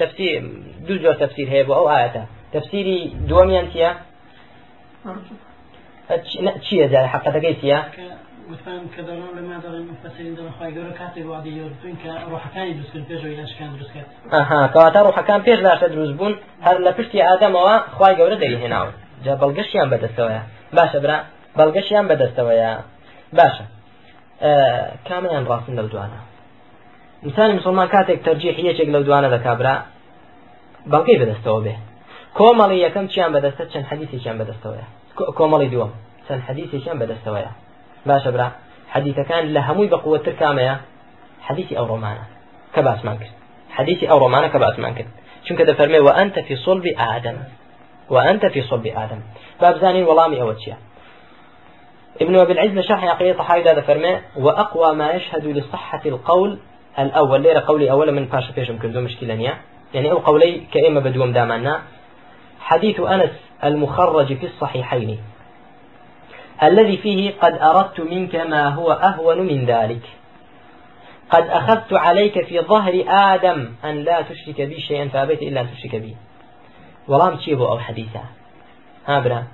تفسیر 0.00 0.32
دوو 0.86 0.96
جۆر 1.02 1.14
تفسیر 1.22 1.48
هەیە 1.54 1.64
بۆ 1.68 1.74
ئەو 1.78 1.86
ئاەتە. 1.92 2.22
تفسیری 2.54 2.98
دووەمیان 3.28 3.66
چیە 3.72 3.90
چییە 6.64 6.86
جای 6.92 7.06
حقەتەکەی 7.14 7.54
چیە 7.60 7.78
وتان 8.50 8.82
کە 8.94 9.02
دەڕۆ 9.08 9.28
لە 9.36 9.42
مادەڵی 9.50 9.82
مفەسرین 9.90 10.34
دەخوای 10.38 10.70
گەورە 10.76 10.92
کاتێک 11.00 11.26
وادی 11.30 11.52
یۆرتوین 11.60 11.96
کە 12.02 12.12
ڕۆحەکانی 12.32 12.72
دروستکرد 12.76 13.06
پێشەوەی 13.10 13.36
لاشکان 13.40 13.70
دروستکات 13.74 14.06
ئەها 14.34 14.60
کەواتە 14.74 15.00
ڕۆحەکان 15.06 15.40
پێش 15.46 15.58
لاشە 15.66 15.86
دروست 15.94 16.14
بوون 16.18 16.34
هەر 16.66 16.76
لە 16.86 16.92
پشتی 16.96 17.18
ئادەمەوە 17.26 17.74
خوای 17.96 18.14
گەورە 18.18 18.36
دەری 18.42 18.58
هێناوە 18.62 18.92
جا 19.24 19.32
بەڵگەشیان 19.42 19.88
بەدەستەوەیە 19.92 20.42
باشە 20.76 20.98
برا 21.04 21.18
بەڵگەشیان 21.58 22.06
بەدەستەوەیە 22.10 22.70
باشە 23.38 23.64
کامیان 25.08 25.44
ڕاستن 25.50 25.74
لەو 25.78 25.88
دوانە. 25.92 26.20
انسانی 27.26 27.52
مسلمان 27.58 27.88
کاتێک 27.94 28.18
تەرجیح 28.26 28.56
یەکێک 28.70 28.88
لەو 28.94 29.02
دوانە 29.08 29.28
دەکابرا 29.34 29.74
بەڵگەی 30.92 31.18
بەدەستەوە 31.22 31.60
بێ. 31.64 31.74
کۆمەڵی 32.38 32.78
یەکەم 32.86 33.06
چیان 33.12 33.30
بەدەستە 33.34 33.64
چەند 33.72 33.86
حەدیثێکیان 33.90 34.36
بەدەستەوەیە 34.40 34.86
کۆمەڵی 35.38 35.68
دووەم 35.72 35.92
چەند 36.26 36.42
حەدیثێکیان 36.46 36.98
بەدەستەوەیە 37.02 37.52
باشە 38.10 38.30
برا 38.34 38.48
حەدیثەکان 38.94 39.42
لە 39.54 39.60
هەمووی 39.68 39.88
بەقوتر 39.94 40.34
کامەیە 40.42 40.74
حەدیثی 41.46 41.74
ئەو 41.78 41.86
ڕۆمانە 41.92 42.24
کە 42.74 42.80
باسمان 42.88 43.16
کرد 43.20 43.34
حەدیثی 43.76 44.06
ئەو 44.10 44.18
ڕۆمانە 44.22 44.48
کە 44.52 44.58
کرد 44.98 45.12
چونکە 45.46 45.64
دەفەرمێ 45.70 45.98
وأنت 46.06 46.36
في 46.46 46.56
صلب 46.56 46.84
آدم. 47.14 47.36
وأنت 48.10 48.46
في 48.46 48.62
صلب 48.62 48.86
آدم. 48.86 49.20
بابزانين 49.60 50.04
وڵامی 50.06 50.38
ئەوە 50.40 50.54
چییە 50.62 50.76
ابن 52.20 52.36
أبي 52.36 52.52
العز 52.52 52.70
لشرح 52.70 53.04
عقيدة 53.04 53.38
طحاوي 53.38 53.62
هذا 53.62 53.80
فرمى 53.80 54.20
وأقوى 54.36 54.94
ما 54.94 55.10
يشهد 55.10 55.46
لصحة 55.46 56.02
القول 56.06 56.58
الأول. 56.98 57.40
ليرة 57.40 57.60
قولي 57.60 57.90
أولا 57.90 58.12
من 58.12 58.24
باشا 58.24 58.52
بيشم 58.56 58.78
كردو 58.78 59.00
مشكلة 59.00 59.34
يعني 59.94 60.10
أو 60.10 60.18
قولي 60.18 60.60
كإما 60.72 61.00
بدوم 61.00 61.32
دامنا. 61.32 61.82
حديث 62.60 63.00
أنس 63.00 63.30
المخرج 63.64 64.26
في 64.26 64.46
الصحيحين. 64.46 65.18
الذي 66.62 66.96
فيه 66.96 67.32
قد 67.40 67.58
أردت 67.62 68.00
منك 68.00 68.36
ما 68.36 68.68
هو 68.68 68.92
أهون 68.92 69.38
من 69.38 69.66
ذلك. 69.66 70.02
قد 71.30 71.48
أخذت 71.48 71.92
عليك 71.92 72.46
في 72.46 72.60
ظهر 72.60 73.04
آدم 73.08 73.72
أن 73.84 74.04
لا 74.04 74.22
تشرك 74.22 74.60
بي 74.60 74.80
شيئا 74.80 75.08
فأبيت 75.08 75.42
إلا 75.42 75.60
أن 75.60 75.68
تشرك 75.70 75.96
بي. 75.96 76.16
والله 77.08 77.36
تشيبه 77.36 77.68
أو 77.68 77.78
حديثا 77.78 78.24
ها 79.06 79.20
برا. 79.20 79.44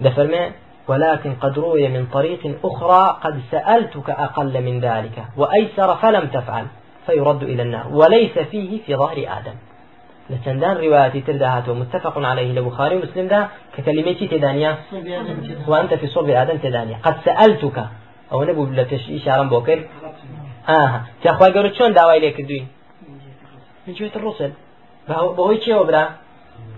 دفرمي. 0.00 0.52
ولكن 0.88 1.34
قد 1.34 1.58
روي 1.58 1.88
من 1.88 2.06
طريق 2.06 2.58
أخرى 2.64 3.18
قد 3.22 3.40
سألتك 3.50 4.10
أقل 4.10 4.62
من 4.62 4.80
ذلك 4.80 5.24
وأيسر 5.36 5.96
فلم 5.96 6.26
تفعل 6.26 6.66
فيرد 7.06 7.42
إلى 7.42 7.62
النار 7.62 7.88
وليس 7.88 8.38
فيه 8.38 8.82
في 8.82 8.96
ظهر 8.96 9.16
آدم. 9.16 9.54
لسندان 10.32 10.76
رواياتي 10.76 11.20
ترداهات 11.20 11.68
متفق 11.68 12.14
عليه 12.18 12.52
لبخاري 12.52 12.96
ومسلم 12.96 13.26
ده 13.28 13.48
ككلمتي 13.76 14.26
تدانيا 14.32 14.72
وأنت 15.68 15.94
في 15.94 16.06
صلب 16.06 16.30
آدم 16.30 16.56
تدانيا 16.56 16.96
قد 17.02 17.16
سألتك. 17.24 17.78
أو 18.32 18.44
نبو 18.44 18.64
لفش 18.64 19.10
إشارة 19.10 19.42
بوكر. 19.42 19.78
آه 20.68 21.02
تأخوي 21.22 21.52
قولت 21.54 21.74
شون 21.74 21.92
دعوة 21.92 22.14
إليك 22.16 22.40
الدين 22.40 22.68
من 23.86 23.94
جهة 23.94 24.14
الرسل. 24.16 24.50
بهوي 25.08 25.58
چه 25.64 25.72
وبرا 25.80 26.04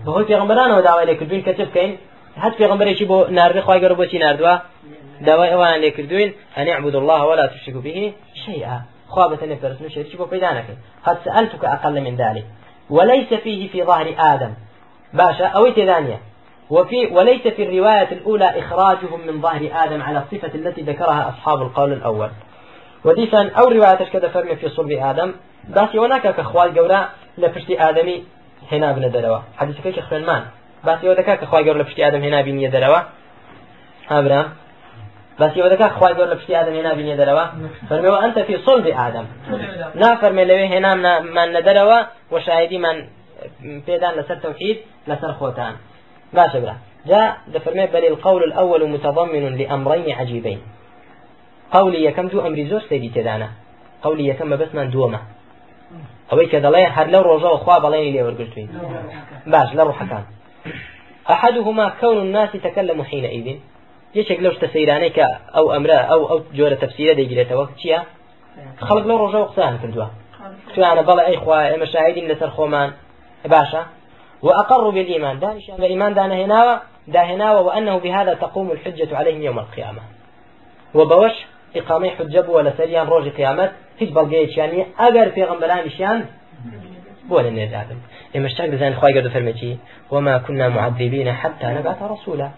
بهوي 0.05 0.25
پیغمبران 0.25 0.71
ودعوة 0.71 1.03
إليك 1.03 1.21
الدين 1.21 1.41
كتب 1.41 1.67
كين؟ 1.73 1.97
هەت 2.43 2.53
پێغمبەرێکی 2.59 3.05
بۆ 3.11 3.17
ناردە 3.37 3.61
خی 3.65 3.79
گەۆ 3.83 3.95
بۆچی 3.99 4.17
نردووە 4.23 4.53
داوای 5.27 5.49
ئەوان 5.53 5.75
لێ 5.83 5.89
کردوین 5.97 6.29
هەنی 6.57 6.71
عبود 6.77 6.95
الله 6.95 7.21
ولا 7.29 7.45
تشركوا 7.47 7.81
به 7.81 8.13
شيئا. 8.45 8.77
خوا 9.07 9.27
بتني 9.27 9.55
فرسن 9.55 9.89
شريك 9.89 10.15
بو 10.15 10.25
بيدانك 10.25 10.67
قد 11.05 11.17
سألتك 11.25 11.63
أقل 11.65 11.95
من 12.01 12.15
ذلك. 12.15 12.45
وليس 12.89 13.33
فيه 13.33 13.69
في 13.69 13.83
ظهر 13.83 14.15
آدم. 14.19 14.53
باشا 15.13 15.45
أو 15.45 15.69
تدانية 15.69 16.19
وفي 16.69 17.05
وليس 17.05 17.41
في 17.41 17.63
الرواية 17.63 18.11
الأولى 18.11 18.59
إخراجهم 18.59 19.27
من 19.27 19.41
ظهر 19.41 19.69
آدم 19.73 20.01
على 20.01 20.19
الصفة 20.19 20.55
التي 20.55 20.81
ذكرها 20.81 21.29
أصحاب 21.29 21.61
القول 21.61 21.93
الأول. 21.93 22.29
وديسا 23.05 23.51
أو 23.57 23.67
رواية 23.67 23.95
كذا 24.13 24.27
فرمي 24.29 24.55
في 24.55 24.69
صلب 24.69 24.91
آدم. 24.91 25.33
باسي 25.63 25.99
وناك 25.99 26.35
كخوال 26.35 26.79
قولا 26.79 27.09
لفشتي 27.37 27.89
آدمي 27.89 28.23
هنا 28.71 28.89
ابن 28.89 29.11
دلوة. 29.11 29.43
حديث 29.57 29.81
كيش 29.81 29.99
خلمان. 29.99 30.45
ئەوە 30.85 31.15
دەکات 31.19 31.37
کە 31.41 31.45
خخوای 31.45 31.63
گەور 31.65 31.77
لە 31.81 31.85
پشتی 31.87 32.03
ئادەم 32.05 32.21
هێنا 32.25 32.41
بینیە 32.47 32.69
ئەوە 35.39 35.69
دەکات 35.73 35.91
خخوای 35.95 36.13
گەور 36.17 36.27
لە 36.33 36.37
ئادەم 36.57 36.75
هێنا 36.79 36.91
بینیە 36.99 37.17
دەرەوە 37.21 37.45
فەرمەوە 37.89 38.17
ئەنتە 38.23 38.41
فی 38.47 38.55
صلب 38.65 38.85
ئادەم 38.99 39.27
نافەرمێ 40.01 40.43
لەوێ 40.49 40.65
هێناممان 40.73 41.49
لە 41.55 41.61
دەرەوە 41.67 41.99
وشاهدیمان 42.33 42.97
پێدان 43.87 44.13
لەسەر 44.19 44.37
تەوحید 44.45 44.77
لەسەر 45.09 45.31
خۆتان 45.39 45.73
باشە 46.37 46.59
برا. 46.63 46.75
جاء 47.09 47.29
دفرمي 47.53 47.85
بل 47.95 48.03
القول 48.11 48.41
الأول 48.49 48.81
متضمن 48.93 49.45
لأمرين 49.59 50.07
عجيبين 50.19 50.59
قولي 51.75 51.99
يكم 52.07 52.27
دو 52.27 52.47
أمري 52.47 52.65
زور 52.69 52.81
سيدي 52.89 53.09
تدانا. 53.15 53.49
قولي 54.05 54.27
يكم 54.31 54.49
بس 54.61 54.71
من 54.75 54.89
دوما 54.89 55.21
ئەوەی 56.29 56.47
کە 56.51 56.59
دەڵێ 56.65 56.83
هەر 56.95 57.07
لەو 57.13 57.23
ڕۆژەوە 57.29 57.57
خوا 57.63 57.77
بەڵێنی 57.83 58.13
لێوەرگرتوین 58.15 58.69
باش 59.53 59.69
لە 59.77 59.83
ڕوحەکان 59.87 60.23
أحدهما 61.33 61.85
كون 62.01 62.17
الناس 62.25 62.51
تكلموا 62.65 63.05
حينئذ 63.11 63.47
يشك 64.15 64.39
لو 64.39 64.51
استسيرانيك 64.51 65.19
أو 65.57 65.75
أمرا 65.75 65.97
أو 65.97 66.29
أو 66.29 66.41
جورة 66.53 66.73
تفسير 66.73 67.13
دي 67.13 67.25
جلت 67.25 67.51
وقتيا 67.51 68.03
خلق 68.79 69.05
لو 69.07 69.25
رجع 69.25 69.39
وقتان 69.39 69.77
كردوا 69.77 70.05
أنا 70.77 71.01
بلا 71.01 71.27
أي 71.27 71.37
إخوة 71.37 71.77
مشاهدين 71.77 72.27
لسر 72.27 72.49
خومان 72.49 72.91
باشا 73.45 73.85
وأقروا 74.41 74.91
بالإيمان 74.91 75.39
دانش 75.39 75.69
الإيمان 75.69 76.13
دانا 76.13 76.35
هنا 76.45 76.81
دا 77.07 77.21
هنا 77.21 77.59
وأنه 77.59 77.97
بهذا 77.97 78.33
تقوم 78.33 78.71
الحجة 78.71 79.17
عليهم 79.17 79.41
يوم 79.41 79.59
القيامة. 79.59 80.01
وبوش 80.93 81.31
إقامة 81.75 82.09
حجة 82.09 82.49
ولا 82.49 82.73
سريان 82.77 83.07
روج 83.07 83.29
قيامت 83.29 83.71
هیچ 84.01 84.09
بەڵگەیەکیانی 84.17 84.81
ئەگەر 85.01 85.27
پێغمبەرانیشیان 85.35 86.19
بۆ 87.29 87.37
لە 87.45 87.51
نێدادن 87.57 87.99
ئێمە 88.33 88.47
شتاک 88.53 88.67
دەزانین 88.73 88.97
خی 88.99 89.13
گەردە 89.15 89.29
فەرمەکی 89.35 89.73
وما 90.13 90.35
كنا 90.45 90.67
معذبين 90.75 91.27
حتى 91.41 91.67
نبعث 91.77 91.99
رسولا. 92.13 92.49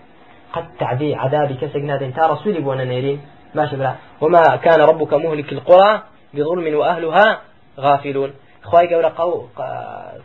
قد 0.58 0.66
تعدي 0.80 1.16
عذابي 1.16 1.54
كسك 1.54 1.76
نادين 1.76 2.14
تا 2.14 2.28
رسولي 2.28 2.60
بونا 2.60 2.84
نيرين. 2.84 3.22
ماشي 3.56 3.76
بلا 3.76 3.94
وما 4.22 4.56
كان 4.56 4.82
ربك 4.82 5.14
مهلك 5.14 5.54
القرى 5.54 6.02
بظلم 6.34 6.76
وأهلها 6.76 7.42
غافلون. 7.80 8.34
خواي 8.64 8.96
قول 8.96 9.06
قو 9.06 9.46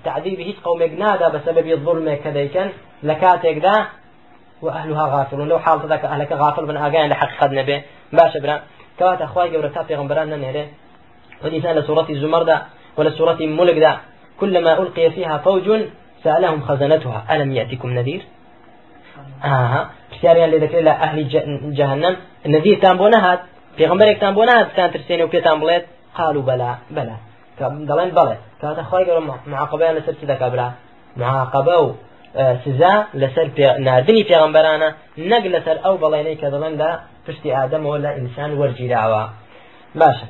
تعذيب 0.05 0.41
هيك 0.41 0.57
قوم 0.65 0.83
نادا 0.83 1.29
بسبب 1.29 1.67
الظلم 1.67 2.15
كذا 2.25 2.47
كان 2.47 2.71
لكاتك 3.03 3.57
ذا 3.57 3.87
وأهلها 4.63 5.05
غافلون. 5.07 5.49
لو 5.49 5.59
حال 5.59 5.79
ذاك 5.89 6.05
أهلك 6.05 6.33
غافل 6.33 6.67
من 6.67 6.77
أجان 6.77 7.11
لحق 7.11 7.31
خدنا 7.41 7.63
به 7.63 7.83
باش 8.13 8.37
برا. 8.37 8.61
كواتا 8.99 9.27
خواي 9.27 9.57
قول 9.57 9.73
تابي 9.73 9.95
غمبران 9.95 10.41
نيرين. 10.41 10.69
ولسان 11.45 11.77
لسورة 11.77 12.07
الزمر 12.11 12.43
دا 12.43 12.63
ولا 12.97 13.11
سورة 13.11 13.39
دا 13.85 13.97
كلما 14.41 14.73
ألقي 14.83 15.11
فيها 15.11 15.39
فوج 15.39 15.67
سألهم 16.25 16.61
خزنتها. 16.61 17.25
ألم 17.31 17.53
يأتكم 17.53 17.91
نذير؟ 17.91 18.23
آها 19.45 19.91
پرسیاریان 20.23 20.51
لێ 20.53 20.59
دەکرێت 20.65 20.85
لە 20.89 20.95
ئەهلی 21.03 21.25
جەهنم. 21.79 22.15
نەزیرتان 22.55 22.97
بۆ 23.01 23.07
نەهات 23.15 23.41
پێغمبەرێکتان 23.79 24.33
بۆ 24.39 24.43
نهات 24.49 24.69
تان 24.77 24.89
ترسێنێ 24.95 25.23
و 25.25 25.33
پێتان 25.35 25.57
بڵێت 25.63 25.85
قالوا 26.19 26.43
بەلا 26.49 26.73
بەلا 26.97 27.17
دەڵێن 27.89 28.11
بەڵێ 28.19 28.37
کاتە 28.61 28.83
خۆی 28.91 29.05
گەڕم 29.09 29.27
معاقبەیان 29.53 29.95
لەسەر 29.99 30.15
چ 30.21 30.23
دەکا 30.33 30.49
برا؟ 30.53 30.69
معاقبە 31.21 31.77
و 31.85 31.89
سزا 32.65 32.95
لەسەر 33.23 33.47
نردنی 33.87 34.25
پێغمبەرانە 34.31 34.89
نەک 35.31 35.45
لەسەر 35.55 35.77
ئەو 35.85 35.95
بەڵێنەی 36.03 36.37
کە 36.41 36.49
دەڵێن 36.55 36.75
لە 36.83 36.91
پشتی 37.25 37.51
ئادەمەوە 37.57 37.97
لە 38.05 38.11
ئینسان 38.19 38.51
وەرگیراوە. 38.61 39.23
باشە. 40.01 40.29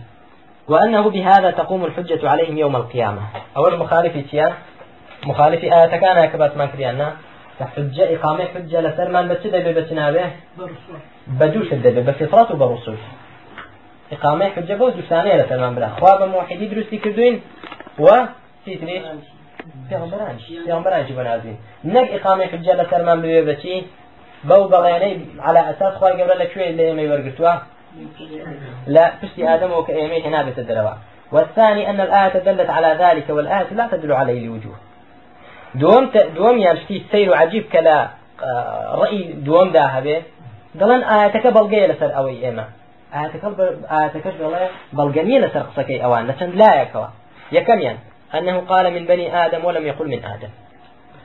وأنه 0.73 1.05
بهذا 1.15 1.51
تقوم 1.61 1.83
الحجة 1.89 2.23
عليهم 2.33 2.57
يوم 2.65 2.75
القيامة. 2.81 3.23
أول 3.59 3.73
مخالف 3.83 4.15
تيان 4.31 4.53
مخالف 5.31 5.61
آية 5.77 5.95
كان 6.03 6.19
كبات 6.33 6.53
ما 6.61 6.67
كريانا. 6.73 7.09
حجة 7.65 8.17
إقامة 8.17 8.45
حجة 8.45 8.81
لسرمان 8.81 9.29
بس 9.29 9.47
دبي 9.47 9.73
بس 9.73 9.93
نابه 9.93 10.31
بدوش 11.27 11.73
الدبي 11.73 12.01
بفطرة 12.01 12.53
وبرسول. 12.53 12.97
إقامة 14.13 14.49
حجة 14.49 14.75
بوز 14.75 14.93
ثانية 14.93 15.43
لسرمان 15.43 15.75
بلا. 15.75 15.89
خواب 15.89 16.29
موحدي 16.29 16.67
دروسي 16.67 16.99
كردوين؟ 16.99 17.41
و؟ 17.99 18.09
سيتري 18.65 19.03
پیغمبران 19.91 20.37
پیغمبران 20.67 21.07
جبن 21.09 21.27
عزين 21.27 21.57
نك 21.85 22.09
إقامة 22.11 22.47
حجة 22.47 22.83
لسرمان 22.83 23.23
بلا 23.23 23.41
بچي 23.53 23.83
بو 24.45 24.69
بغياني 24.69 25.27
على 25.39 25.71
أساس 25.71 25.95
خواهي 25.95 26.23
قبل 26.23 26.39
لك 26.39 26.53
شوية 26.55 26.71
اللي 26.71 26.89
يمي 26.91 27.09
ورقرتوا 27.09 27.55
لا 28.87 29.13
بشتي 29.23 29.55
آدم 29.55 29.73
وكأيمين 29.73 30.23
هنا 30.23 30.43
بتدروا 30.43 30.95
والثاني 31.33 31.91
أن 31.91 32.01
الآية 32.01 32.39
دلت 32.39 32.71
على 32.71 32.97
ذلك 33.05 33.31
والآية 33.31 33.73
لا 33.73 33.89
تدل 33.93 34.13
عليه 34.13 34.45
الوجوه 34.47 34.77
دوم 35.75 36.07
ت... 36.07 36.17
دوم 36.17 36.59
يشتي 36.59 37.05
سير 37.13 37.35
عجيب 37.35 37.65
كلا 37.73 38.09
رأي 38.95 39.33
دوم 39.33 39.73
ده 39.73 40.01
به 40.01 40.23
دلن 40.75 41.03
آياتك 41.03 41.47
بلغية 41.47 41.87
لسر 41.87 42.17
أوي 42.17 42.49
إما 42.49 42.65
آياتك 43.15 43.45
آياتك 43.91 44.27
بلغية 44.27 44.71
بلغنية 44.93 45.39
لسر 45.39 45.61
قصكي 45.61 46.05
أوان 46.05 46.27
لسن 46.27 46.51
لا 46.51 46.83
يكوا 46.83 47.07
يكميان 47.53 47.97
أنه 48.35 48.61
قال 48.61 48.95
من 48.95 49.07
بني 49.07 49.47
آدم 49.47 49.65
ولم 49.65 49.87
يقل 49.87 50.09
من 50.09 50.25
آدم. 50.25 50.49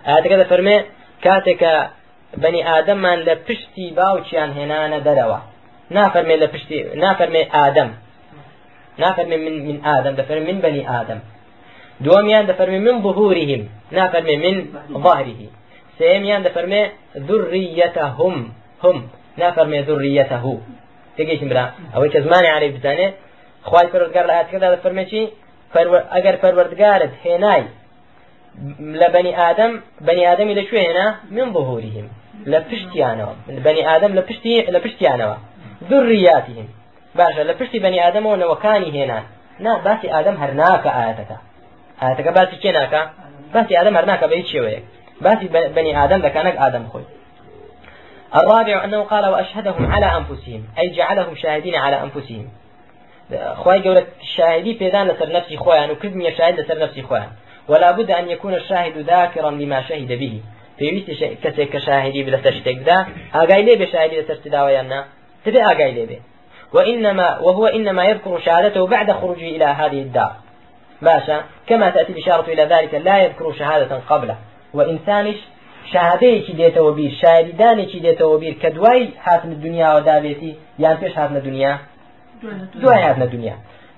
آياتك 0.08 0.32
هذا 0.32 0.44
فرمي 0.44 0.82
كاتك 1.22 1.90
بني 2.38 2.80
آدم 2.80 2.98
من 2.98 3.16
لبشتي 3.16 3.86
باوچيان 3.98 4.50
هنانا 4.58 5.00
دروا 5.00 5.38
نافرمي 5.90 6.36
لبشتي 6.38 6.84
نافرمي 6.84 7.50
آدم. 7.54 7.92
نافرمي 8.98 9.38
من 9.38 9.68
من 9.68 9.86
آدم 9.86 10.16
دفرمي 10.16 10.52
من 10.52 10.60
بني 10.62 11.02
آدم. 11.02 11.20
دووەمیان 12.06 12.46
دەفەرمی 12.50 12.80
من 12.88 12.98
بهوریهم 13.06 13.62
نافەرمێ 13.98 14.36
من 14.46 14.56
ظاهریه. 15.06 15.50
سێمیان 16.00 16.42
دەفەرمێ 16.48 16.84
ذریەتە 17.28 18.06
هم 18.18 18.36
هم 18.84 18.98
نافەرمێ 19.42 19.80
ذریەتە 19.90 20.38
هو 20.44 20.56
تێگەیشم 21.18 21.48
برا. 21.52 21.66
ئەوەی 21.94 22.10
کە 22.14 22.20
زمانی 22.26 22.50
عەرەی 22.56 22.72
بزانێ 22.76 23.08
خوای 23.68 23.88
پەروەردگار 23.92 24.26
لە 24.30 24.34
ئاتکەدا 24.38 24.68
دەفەرمێ 24.76 25.06
چی؟ 25.12 25.22
ئەگەر 26.16 26.36
پەروەردگارت 26.44 27.14
هێنای 27.24 27.64
لە 29.02 29.08
بەنی 29.14 29.34
ئادەم 29.40 29.72
بەنی 30.08 30.24
ئادەمی 30.30 30.56
لە 30.60 30.64
شوێنە 30.70 31.06
من 31.36 31.48
بهوریهم 31.56 32.08
لە 32.52 32.60
پشتیانەوە. 32.70 33.34
بەنی 33.66 33.84
ئادەم 33.90 34.12
لە 34.18 34.24
پشتی 34.28 34.56
لە 34.76 34.80
پشتیانەوە. 34.86 35.38
ذریاتهم 35.90 36.68
باشە 37.20 37.42
لە 37.50 37.54
پشتی 37.60 37.80
بەنی 37.86 38.00
ئادەمەوە 38.04 38.38
نەوەکانی 38.42 38.90
هێنان 38.98 39.24
نا 39.66 39.74
باسی 39.86 40.08
ئادەم 40.14 40.36
هەر 40.42 40.52
ناکە 40.62 40.92
ئاەتەکە. 40.98 41.38
ئاەتەکە 42.02 42.32
باسی 42.38 42.58
چێ 42.64 42.72
ناکە 42.78 43.02
باسی 43.54 43.74
ئادەم 43.78 43.96
هەر 43.98 44.06
ناکە 44.12 44.26
بە 44.32 44.36
هیچ 44.42 44.50
شێوەیەک 44.54 44.84
بني 45.76 45.92
آدم 46.04 46.20
ذكانك 46.22 46.56
آدم 46.58 46.88
خوي 46.92 47.06
الرابع 48.36 48.84
أنه 48.86 49.04
قال 49.04 49.26
وأشهدهم 49.26 49.92
على 49.92 50.06
أنفسهم 50.06 50.64
أي 50.80 50.90
جعلهم 50.90 51.36
شاهدين 51.36 51.76
على 51.76 52.02
أنفسهم. 52.02 52.48
خواهي 53.56 53.80
قولة 53.80 54.06
الشاهدي 54.22 54.74
بيدان 54.74 55.08
لسر 55.08 55.32
نفسي 55.32 55.58
خوان 55.58 55.92
وكذني 55.92 56.38
شاهد 56.38 56.60
لسر 56.60 56.80
نفسي 56.80 57.02
خوان 57.02 57.28
ولا 57.68 57.92
بد 57.92 58.12
أن 58.12 58.30
يكون 58.30 58.54
الشاهد 58.54 58.98
ذاكرا 58.98 59.52
لما 59.52 59.82
شهد 59.82 60.08
به. 60.08 60.42
پێویستی 60.80 61.14
کەسێک 61.44 61.70
کە 61.74 61.80
شاهدی 61.86 62.26
لەسەر 62.34 62.54
شتێکدا 62.60 62.98
ئاگای 63.36 63.64
لێ 63.68 63.76
بێ 63.80 63.88
شاهدی 63.94 64.16
لەسەر 64.22 64.38
تداوەیاننا 64.46 65.00
تبي 65.46 65.60
ئاگای 65.68 65.92
لێ 65.98 66.06
بێ. 66.10 66.20
وإنما 66.76 67.28
وهو 67.46 67.66
إنما 67.78 68.04
يذكر 68.06 68.40
شهادته 68.46 68.86
بعد 68.86 69.12
خروجه 69.12 69.48
إلى 69.56 69.66
هذه 69.66 70.00
الدار. 70.06 70.32
باشا 71.02 71.44
كما 71.68 71.90
تأتي 71.90 72.12
الإشارة 72.12 72.48
إلى 72.54 72.64
ذلك 72.64 72.94
لا 72.94 73.18
يذكر 73.18 73.54
شهادة 73.54 74.02
قبله. 74.10 74.36
وإنسانش 74.74 75.38
شهادەیەکی 75.94 76.54
دێتەوە 76.60 76.92
بیر 76.98 77.12
شاریدانێکی 77.22 78.00
دێتەوە 78.06 78.38
بیر 78.42 78.56
کە 78.62 78.70
دوای 78.78 79.14
هاتن 79.26 79.52
دنیاوە 79.66 80.02
دابێتی 80.10 80.52
یان 80.84 80.98
پێش 81.02 81.14
هاتنە 81.20 81.42
دنیا 81.48 81.74
دوای 82.82 83.02
هاتنە 83.08 83.28
دنیا 83.36 83.56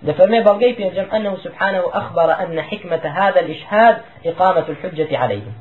دفرمي 0.07 0.41
بلغي 0.41 0.73
في 0.73 1.15
أنه 1.15 1.37
سبحانه 1.45 1.83
أخبر 1.93 2.29
أن 2.43 2.61
حكمة 2.61 3.03
هذا 3.19 3.39
الإشهاد 3.39 3.97
إقامة 4.25 4.65
الحجة 4.69 5.17
عليهم. 5.17 5.53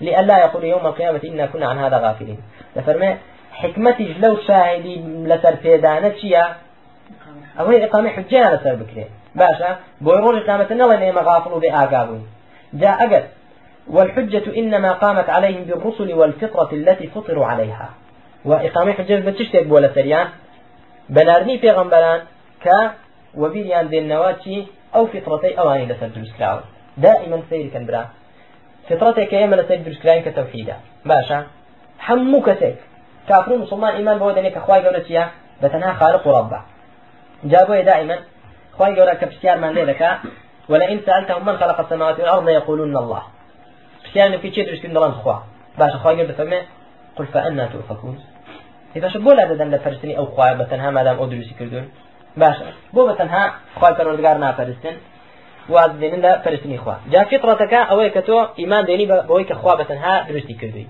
لئلا 0.00 0.38
يقول 0.44 0.64
يوم 0.64 0.86
القيامة 0.86 1.20
إنا 1.24 1.46
كنا 1.46 1.66
عن 1.66 1.78
هذا 1.78 1.98
غافلين. 1.98 2.38
دفرمي 2.76 3.16
حكمتي 3.52 4.14
لو 4.22 4.36
شاهدي 4.48 4.96
لسر 5.30 5.54
بيدانة 5.62 6.14
شيا 7.56 7.60
أو 7.60 7.66
هي 7.66 7.84
إقامة 7.84 8.08
حجة 8.08 8.54
لسر 8.54 8.74
بكري 8.74 9.06
باشا 9.34 9.76
بويرون 10.00 10.38
إقامة 10.38 10.72
نلا 10.72 10.96
نيما 10.96 11.20
غافلوا 11.20 11.60
بآقابون 11.60 12.26
جاء 12.74 13.06
أقل 13.06 13.24
والحجة 13.90 14.56
إنما 14.56 14.92
قامت 14.92 15.30
عليهم 15.30 15.64
بالرسل 15.64 16.12
والفطرة 16.12 16.68
التي 16.72 17.06
فطروا 17.06 17.46
عليها. 17.46 17.90
وإقامة 18.44 18.92
حجة 18.92 19.30
بتشتك 19.30 19.66
بولا 19.66 19.94
سريان 19.94 20.28
بنارني 21.08 21.58
في 21.58 21.70
غنبلان 21.70 22.20
ك 22.64 22.68
وبيريان 23.34 23.88
دين 23.88 24.08
نواتي 24.08 24.66
أو 24.94 25.06
فطرتي 25.06 25.58
أواني 25.58 25.86
لسر 25.86 26.06
دروسكراو 26.06 26.58
دائما 26.96 27.42
سير 27.50 27.66
كان 27.68 27.86
برا. 27.86 28.08
فطرتك 28.88 29.32
يما 29.32 29.56
لسر 29.56 29.76
دروسكراين 29.76 30.22
كتوحيدا. 30.22 30.76
باشا 31.04 31.46
حمو 31.98 32.40
كسيك 32.40 32.76
كافرون 33.28 33.60
مسلمان 33.60 33.94
إيمان 33.94 34.18
بودني 34.18 34.50
كخواي 34.50 34.86
قولتيا 34.86 35.28
بتنها 35.62 35.92
خالق 35.92 36.26
وربع 36.26 36.60
جابوا 37.44 37.80
دائما. 37.90 38.16
خواي 38.76 39.00
قولك 39.00 39.18
كبسيار 39.18 39.58
من 39.58 39.68
ليلك 39.68 40.18
ولئن 40.68 41.00
سألتهم 41.06 41.46
من 41.46 41.56
خلق 41.56 41.80
السماوات 41.80 42.20
والأرض 42.20 42.48
يقولون 42.48 42.96
الله. 42.96 43.22
كان 44.14 44.38
في 44.38 44.54
شيء 44.54 44.64
درس 44.66 44.80
دڵان 44.80 45.12
خوا 45.22 45.36
باشە 45.78 45.96
خوا 46.02 46.12
گەر 46.18 46.26
دەفەرمێ 46.30 46.60
قل 47.16 47.26
فأنا 47.26 47.66
تؤفكون 47.72 48.16
باشە 48.94 49.18
بۆ 49.26 49.32
لا 49.38 49.44
دەدەن 49.50 49.68
لە 49.74 49.78
پەرستنی 49.84 50.14
ئەو 50.18 50.26
خوای 50.34 50.54
بە 50.58 50.64
تەنها 50.70 50.88
مادام 50.96 51.16
ئەو 51.20 51.26
دروستی 51.32 51.54
کردوون 51.58 51.86
باشە 52.40 52.64
بۆ 52.94 53.00
بە 53.08 53.14
تەنها 53.20 53.44
خوای 53.78 53.94
پەروەردگار 53.98 54.36
ناپەرستن 54.44 54.96
واز 55.68 55.90
لە 56.24 56.32
پەرستنی 56.44 56.78
خوا 56.82 56.96
جا 57.12 57.22
فطرەتەکە 57.30 57.80
ئەوەیە 57.90 58.10
کە 58.16 58.22
تۆ 58.28 58.38
ئیمان 58.60 58.82
دێنی 58.88 59.06
بەوەی 59.10 59.46
کە 59.50 59.54
خوا 59.60 59.72
بە 59.80 59.84
تەنها 59.90 60.14
دروستی 60.28 60.54
کردووی 60.60 60.86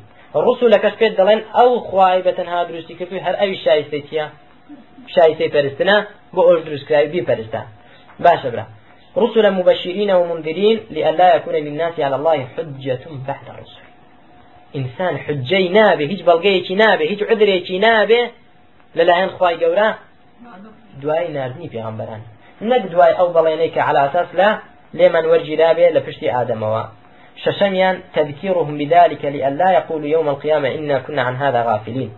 ڕسوولەکەش 0.46 0.94
پێت 1.00 1.12
دەڵێن 1.18 1.40
ئەو 1.56 1.70
خوای 1.88 2.22
بە 2.26 2.32
تەنها 2.38 2.58
دروستی 2.68 2.94
کردووی 2.98 3.24
هەر 3.26 3.34
ئەوی 3.40 3.56
شایستەی 3.64 4.02
شایستەی 5.14 5.50
پەرستنە 5.54 5.96
بۆ 6.34 6.40
ئەوش 6.46 6.60
دروستکراوی 6.66 7.12
بیپەرستە. 7.14 7.60
باشە 8.24 8.48
برا. 8.52 8.64
رسلا 9.16 9.50
مبشرين 9.50 10.10
ومنذرين 10.10 10.80
لئلا 10.90 11.36
يكون 11.36 11.54
للناس 11.54 12.00
على 12.00 12.16
الله 12.16 12.46
حجة 12.56 13.00
بعد 13.28 13.46
الرسل 13.48 13.84
إنسان 14.76 15.18
حجي 15.18 15.68
نابه 15.68 16.04
هيج 16.04 16.22
بلغيكي 16.22 16.74
نابه 16.74 17.04
هيج 17.04 17.24
عذريكي 17.24 17.78
نابه 17.78 18.30
للاين 18.96 19.30
خواي 19.30 19.64
قورا 19.64 19.94
دواي 21.02 21.28
نارني 21.28 21.68
في 21.68 21.80
غنبران 21.80 22.20
نك 22.62 22.80
دواي 22.80 23.12
أو 23.18 23.32
بلينيك 23.32 23.78
على 23.78 24.06
أساس 24.06 24.26
لا 24.34 24.58
لمن 24.94 25.26
ورجي 25.26 25.56
لابه 25.56 25.88
لپشتي 25.90 26.32
آدموا 26.40 26.82
ششميا 27.36 28.00
تذكيرهم 28.14 28.78
بذلك 28.78 29.24
لئلا 29.24 29.70
يقولوا 29.72 30.08
يوم 30.08 30.28
القيامة 30.28 30.68
إنا 30.68 30.98
كنا 30.98 31.22
عن 31.22 31.36
هذا 31.36 31.62
غافلين. 31.62 32.12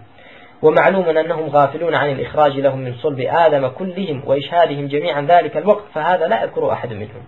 ومعلوم 0.63 1.09
أنهم 1.09 1.49
غافلون 1.49 1.95
عن 1.95 2.11
الإخراج 2.11 2.59
لهم 2.59 2.79
من 2.79 2.95
صلب 2.95 3.21
آدم 3.21 3.69
كلهم 3.69 4.23
وإشهادهم 4.27 4.87
جميعا 4.87 5.23
ذلك 5.23 5.57
الوقت 5.57 5.85
فهذا 5.95 6.29
لا 6.29 6.43
يذكر 6.43 6.73
أحد 6.73 6.93
منهم. 6.93 7.23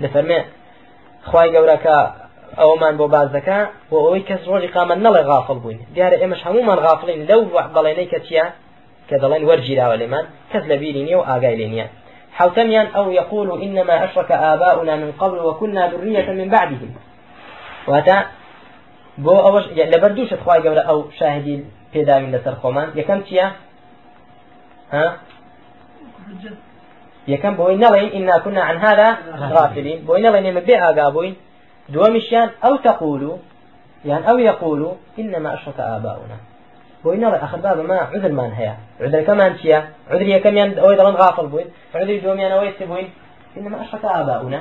نفرمي 0.00 0.44
خواي 1.24 1.56
قولك 1.56 2.12
أو 2.58 2.76
من 2.76 2.96
بو 2.96 3.06
بازدكا 3.06 3.68
وأوي 3.90 4.20
كس 4.20 4.48
روجي 4.48 4.66
قام 4.66 4.92
نلا 4.92 5.22
غافل 5.22 5.54
بوين 5.54 5.80
ديار 5.94 6.24
إمش 6.24 6.46
هموما 6.46 6.74
غافلين 6.74 7.26
لو 7.26 7.50
بليني 7.74 8.04
كتيا 8.04 8.52
كدلين 9.10 9.44
ورجي 9.44 9.74
لا 9.74 9.88
ولمان 9.88 10.24
كس 10.52 10.62
لبيريني 10.62 11.14
وآقايلينيا 11.14 11.90
حوتميا 12.32 12.90
أو 12.96 13.10
يقول 13.10 13.62
إنما 13.62 14.04
أشرك 14.04 14.32
آباؤنا 14.32 14.96
من 14.96 15.12
قبل 15.12 15.38
وكنا 15.38 15.88
ذرية 15.88 16.30
من 16.30 16.48
بعدهم. 16.48 16.94
وهذا 17.88 18.26
بۆ 19.24 19.34
ئەوەش 19.44 19.66
لەبەردووشت 19.92 20.34
خخوای 20.40 20.60
گەورە 20.64 20.82
ئەو 20.88 20.98
شاهدی 21.18 21.56
پێداوین 21.96 22.30
لەسەر 22.34 22.54
خۆمان 22.62 22.88
یەکەم 23.00 23.20
چییە؟ 23.26 23.46
یەکەم 27.32 27.54
بۆی 27.60 27.76
نەڵێن 27.84 28.08
ئنا 28.16 28.36
كنا 28.44 28.62
عن 28.68 28.76
هذا 28.86 29.08
غافلين. 29.54 29.98
بۆی 30.08 30.20
نەڵێن 30.24 30.44
ئێمە 30.48 30.62
بێ 30.68 30.76
ئاگا 30.82 31.06
بووین. 31.14 31.36
دووەمیشیان 31.92 32.48
ئەو 32.62 32.74
يعني 34.06 34.30
أو 34.30 34.38
يقولوا 34.38 34.92
إنما 35.18 35.54
أشرك 35.54 35.80
آباؤنا. 35.80 36.38
بۆی 37.04 37.18
نەڵێ 37.22 37.38
ئەخر 37.42 37.60
بابە 37.64 37.82
ما 37.90 37.98
عذرمان 38.14 38.52
هەیە. 38.58 38.74
عذرەکەمان 39.04 39.52
چییە؟ 39.60 39.80
عذری 40.12 40.30
یەکەمیان 40.36 40.70
ئەوەی 40.80 40.96
دەڵێن 40.98 41.16
غافل 41.22 41.46
بووین. 41.52 41.68
عذری 41.94 42.20
دومیان 42.20 42.52
ئەوەی 42.54 42.86
بووین؟ 42.90 43.08
إنما 43.56 43.76
أشرك 43.84 44.04
آباؤنا. 44.20 44.60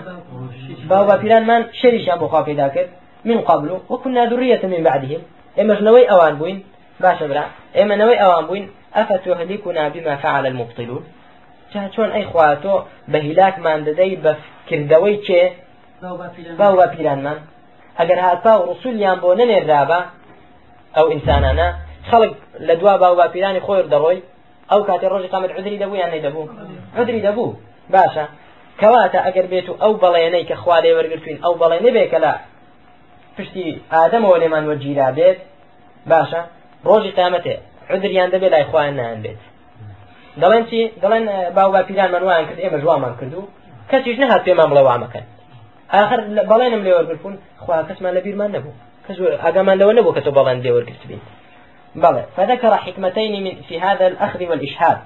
باو 0.89 1.03
باپیرانمان 1.09 1.61
شەریشیان 1.79 2.17
بۆ 2.21 2.27
خوا 2.31 2.41
پێدا 2.49 2.67
کرد. 2.75 2.89
من 3.29 3.41
قبل 3.49 3.69
وكنا 3.89 4.25
ذرية 4.31 4.63
من 4.73 4.81
بعدهم. 4.87 5.21
إما 5.59 5.81
نوي 5.81 6.03
أوان 6.13 6.35
باشا 6.99 7.27
برا. 7.27 7.43
إما 7.81 7.95
نوي 7.95 8.15
أوان 8.23 8.45
بوين 8.45 8.69
أفتهلكنا 8.95 9.89
بما 9.89 10.15
فعل 10.15 10.45
المبطلون؟ 10.47 11.03
چون 11.95 12.09
ئەی 12.15 12.25
خواتۆ 12.31 12.75
بە 13.11 13.15
هیلاک 13.15 13.55
مان 13.59 13.79
دەدەی 13.87 14.13
بە 14.23 14.31
کردەوەی 14.69 15.17
چێ؟ 15.25 15.43
باو 16.59 16.75
بە 16.79 16.87
پیرانمان. 16.95 17.37
ئەگەر 17.99 18.19
هاتا 18.27 18.53
و 18.59 18.65
ڕسوولیان 18.69 19.17
بۆ 19.23 19.29
نەنێرابە 19.39 19.99
ئەو 20.95 21.05
ئینسانانە 21.13 21.67
خەڵک 22.09 22.33
لە 22.67 22.73
دوا 22.81 22.93
باو 22.97 23.15
با 23.19 23.27
پیرانی 23.33 23.61
خۆر 23.67 23.83
دەڕۆی 23.93 24.19
ئەو 24.71 24.81
کاتی 24.87 25.07
ڕۆژی 25.13 25.29
قامت 25.33 25.51
عودری 25.57 25.77
دەبوو 25.83 25.95
یان 26.01 26.11
نەیدەبوو؟ 26.15 26.49
عودری 26.97 27.21
دەبوو. 27.27 27.55
باشە. 27.93 28.25
کەواتە 28.81 29.19
ئەگەر 29.25 29.45
بێت 29.51 29.67
و 29.69 29.77
ئەو 29.81 29.93
بەڵێنەی 30.03 30.45
کە 30.49 30.55
خوا 30.61 30.77
لێ 30.83 30.91
وەرگرتوین 30.97 31.37
ئەو 31.43 31.53
بەڵێ 31.61 31.77
نەبێ 31.85 32.03
کە 32.11 32.19
لە 32.25 32.33
پشتی 33.35 33.67
ئادەمەوە 33.93 34.37
لێمان 34.41 34.63
وەرگیرا 34.69 35.09
بێت. 35.17 35.39
باشە. 36.11 36.41
ڕۆژی 36.87 37.11
قیامەتێ 37.17 37.55
عودریان 37.91 38.29
دەبێت 38.33 38.51
لای 38.53 38.65
خوایان 38.69 38.95
نان 38.99 39.21
بێت. 39.23 39.41
دەڵێن 40.41 40.63
چی؟ 40.69 40.79
دەڵێن 41.03 41.25
باو 41.57 41.71
با 41.75 41.81
پیرانمان 41.89 42.23
وایان 42.23 42.45
کرد 42.47 42.59
ئێمە 42.63 42.77
ژوامان 42.83 43.13
کردو 43.19 43.41
کەسیش 43.89 44.17
نەهات 44.23 44.41
پێمان 44.47 44.67
بڵێ 44.71 44.83
وامەکەن 44.87 45.25
آخر 46.01 46.19
بەڵێنم 46.51 46.81
لێ 46.85 46.91
وەرگرتبوون 46.97 47.35
خوا 47.63 47.75
کەسمان 47.89 48.13
لە 48.17 48.21
بیرمان 48.25 48.51
نەبوو. 48.55 48.73
کەس 49.05 49.17
ئاگامان 49.43 49.77
لەوە 49.81 49.93
نەبوو 49.97 50.15
کە 50.15 50.21
تۆ 50.25 50.31
بەڵێن 50.37 50.59
لێ 50.65 50.71
وەرگرت 50.75 51.03
بین. 51.09 51.21
بلى 52.03 52.23
فذكر 52.35 52.73
حكمتين 52.85 53.33
من 53.45 53.55
في 53.67 53.75
هذا 53.85 54.05
الأخذ 54.11 54.41
والإشهاد. 54.49 54.97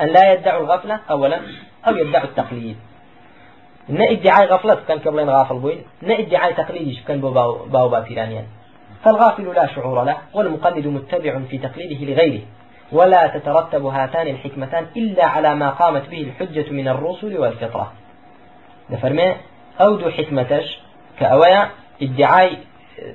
أن 0.00 0.08
لا 0.16 0.32
يدعوا 0.32 0.60
الغفلة 0.64 0.96
أولا 1.10 1.38
أو 1.86 1.96
يدعوا 1.96 2.24
التقليد. 2.30 2.76
نه 3.88 4.04
ادعاء 4.14 4.44
غفلة 4.52 4.78
كان 4.88 4.98
قبلين 4.98 5.28
غافل 5.30 5.58
بوين. 5.58 5.80
نه 6.02 6.14
ادعاء 6.18 6.52
تقليد 6.52 6.98
كان 7.08 7.20
باو 7.20 7.52
باو 7.74 7.88
بافيرانيان 7.88 8.46
فالغافل 9.04 9.54
لا 9.54 9.66
شعور 9.66 10.04
له 10.04 10.16
والمقلد 10.34 10.86
متبع 10.86 11.38
في 11.50 11.58
تقليده 11.58 12.12
لغيره. 12.12 12.42
ولا 12.92 13.26
تترتب 13.26 13.86
هاتان 13.86 14.26
الحكمتان 14.28 14.86
إلا 14.96 15.24
على 15.24 15.54
ما 15.54 15.70
قامت 15.70 16.08
به 16.08 16.20
الحجة 16.22 16.70
من 16.70 16.88
الرسل 16.88 17.38
والفطرة. 17.38 17.92
دفرمي 18.90 19.36
أو 19.80 19.96
دو 19.96 20.10
حكمتش 20.10 20.78
كأويا 21.20 21.68
ادعاء 22.02 22.56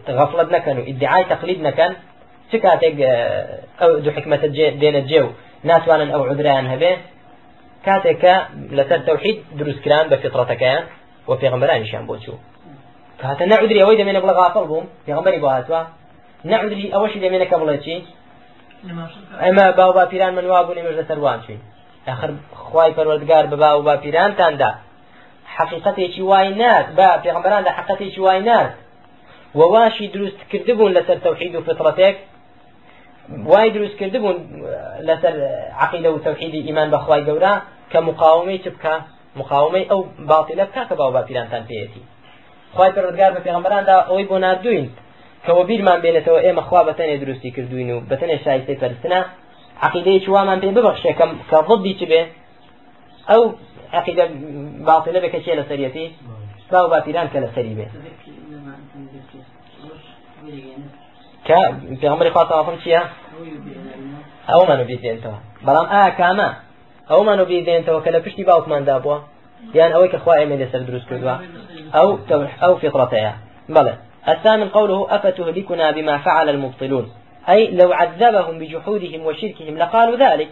غفلة 0.10 0.44
نكن 0.58 0.78
ادعاء 0.88 1.24
تقليد 1.24 1.62
نكن 1.62 1.94
چ 2.52 2.56
کاتێک 2.66 2.96
ئەو 3.82 3.92
دوو 4.04 4.16
حکمەتە 4.18 4.48
دێنە 4.82 5.02
جێ 5.10 5.20
و 5.26 5.30
ناتوانن 5.70 6.10
ئەو 6.14 6.22
عودرایان 6.30 6.68
هەبێ 6.74 6.92
کاتێککە 7.86 8.36
لەسەر 8.78 9.00
تەوحید 9.08 9.38
دروستکران 9.60 10.06
بە 10.12 10.18
فطرەتەکەیان 10.24 10.84
و 11.30 11.32
پێغمبەرانیشیان 11.42 12.04
بۆ 12.10 12.16
چوو 12.24 12.38
کاتە 13.22 13.44
نەعودری 13.52 13.82
ئەوەی 13.82 13.98
دەمێنە 14.00 14.20
بڵە 14.24 14.34
غافڵ 14.40 14.66
بووم 14.70 14.86
پێغمبەری 15.06 15.40
بۆ 15.44 15.50
هاتووە 15.56 15.82
نەعودری 16.52 16.92
ئەوەشی 16.94 17.20
دەمێنە 17.24 17.46
کە 17.52 17.56
بڵێ 17.62 17.78
چی 17.86 17.96
ئەمە 19.44 19.66
باو 19.80 19.92
باپیران 19.98 20.34
من 20.38 20.46
وا 20.52 20.60
بوونی 20.64 20.82
مەش 20.86 20.96
لەسەر 21.00 21.18
وان 21.26 21.40
چوین 21.46 21.62
آخر 22.14 22.30
خوای 22.64 22.92
پەروەردگار 22.98 23.46
بە 23.52 23.58
باو 23.64 23.82
باپیرانتاندا 23.88 24.72
حقیقەتێکی 25.56 26.22
وای 26.30 26.50
نات؟ 26.62 26.88
بە 26.98 27.08
پێغمبەراندا 27.24 27.72
حقیقەتێکی 27.78 28.20
وای 28.26 28.42
نات؟ 28.50 28.72
وواشی 29.60 30.08
دروست 30.16 30.40
کردبوون 30.52 30.92
لەسەر 30.98 31.18
تەوحید 31.26 31.54
و 31.56 31.62
فطرەتێک 31.68 32.16
وای 33.52 33.70
دروست 33.76 33.96
کردبوون 34.00 34.38
لەسەر 35.08 35.34
عقیدە 35.84 36.10
و 36.12 36.20
تەوحیدی 36.26 36.62
ئیمان 36.68 36.90
بەخوای 36.94 37.22
گەورە 37.28 37.54
کە 37.92 38.00
مقاومەی 38.10 38.60
چ 38.64 38.68
بکە 38.76 38.96
مقاومەی 39.40 39.86
ئەو 39.92 40.02
باڵی 40.30 40.56
بکە 40.60 40.82
کە 40.90 40.94
باو 41.00 41.12
باپیرانتان 41.18 41.64
پێێتی 41.70 42.02
خی 42.76 42.92
پەرۆزگار 42.96 43.32
بە 43.36 43.42
پێغمبەراندا 43.46 43.96
ئەوەی 44.08 44.26
بۆ 44.30 44.38
نردوین 44.46 44.86
کەەوە 45.46 45.64
بیرمان 45.70 46.00
بێنێتەوە 46.04 46.40
ئێمە 46.46 46.64
خوا 46.68 46.82
بەتەنێ 46.90 47.16
دروستی 47.24 47.52
کردوین 47.56 47.90
و 47.94 47.98
بەتەنێ 48.10 48.36
شایستەی 48.44 48.80
پەرستنە 48.82 49.22
عقیدەیەکی 49.86 50.30
وامان 50.36 50.60
پێ 50.62 50.70
ببەخشێ 50.78 51.12
کەم 51.20 51.32
کە 51.50 51.58
ضدی 51.68 51.94
چ 52.00 52.02
بێ؟ 52.12 52.22
ئەو 53.30 53.42
عقیدە 54.00 54.26
باڵە 54.88 55.20
بێ 55.24 55.30
کە 55.34 55.40
چێ 55.46 55.54
لە 55.60 55.64
سەرەتی 55.70 56.08
باو 56.72 56.90
باپیران 56.90 57.28
کە 57.34 57.40
لە 57.44 57.50
سەری 57.56 57.76
بێ. 57.78 57.88
کە 61.48 61.60
پێغمبەری 62.02 62.32
خوا 62.34 62.44
تەوافم 62.50 62.78
چییە؟ 62.84 63.02
ئەومانو 64.50 64.86
بیدێنتەوە. 64.90 65.38
بەڵام 65.66 65.88
ئایا 65.94 66.12
کامە؟ 66.20 66.50
ئەومانو 67.12 67.46
بیدێنتەوە 67.52 68.00
کە 68.06 68.10
لە 68.16 68.20
پشتی 68.26 68.44
باوکماندا 68.50 68.96
بووە. 69.04 69.18
یان 69.78 69.92
ئەوەی 69.94 70.10
کە 70.14 70.20
خوا 70.24 70.34
ئێمە 70.40 70.56
لەسەر 70.62 70.82
دروست 70.90 71.08
کردووە. 71.10 71.36
أو 71.96 72.20
أو 72.64 72.78
فطرتها. 72.78 73.38
بلى. 73.70 73.98
الثامن 74.28 74.70
قوله 74.70 75.16
أفتهلكنا 75.16 75.92
بما 75.92 76.18
فعل 76.18 76.50
المبطلون. 76.50 77.12
أي 77.50 77.72
لو 77.72 77.94
عذبهم 77.94 78.60
بجحودهم 78.60 79.26
وشركهم 79.26 79.78
لقالوا 79.78 80.16
ذلك. 80.16 80.50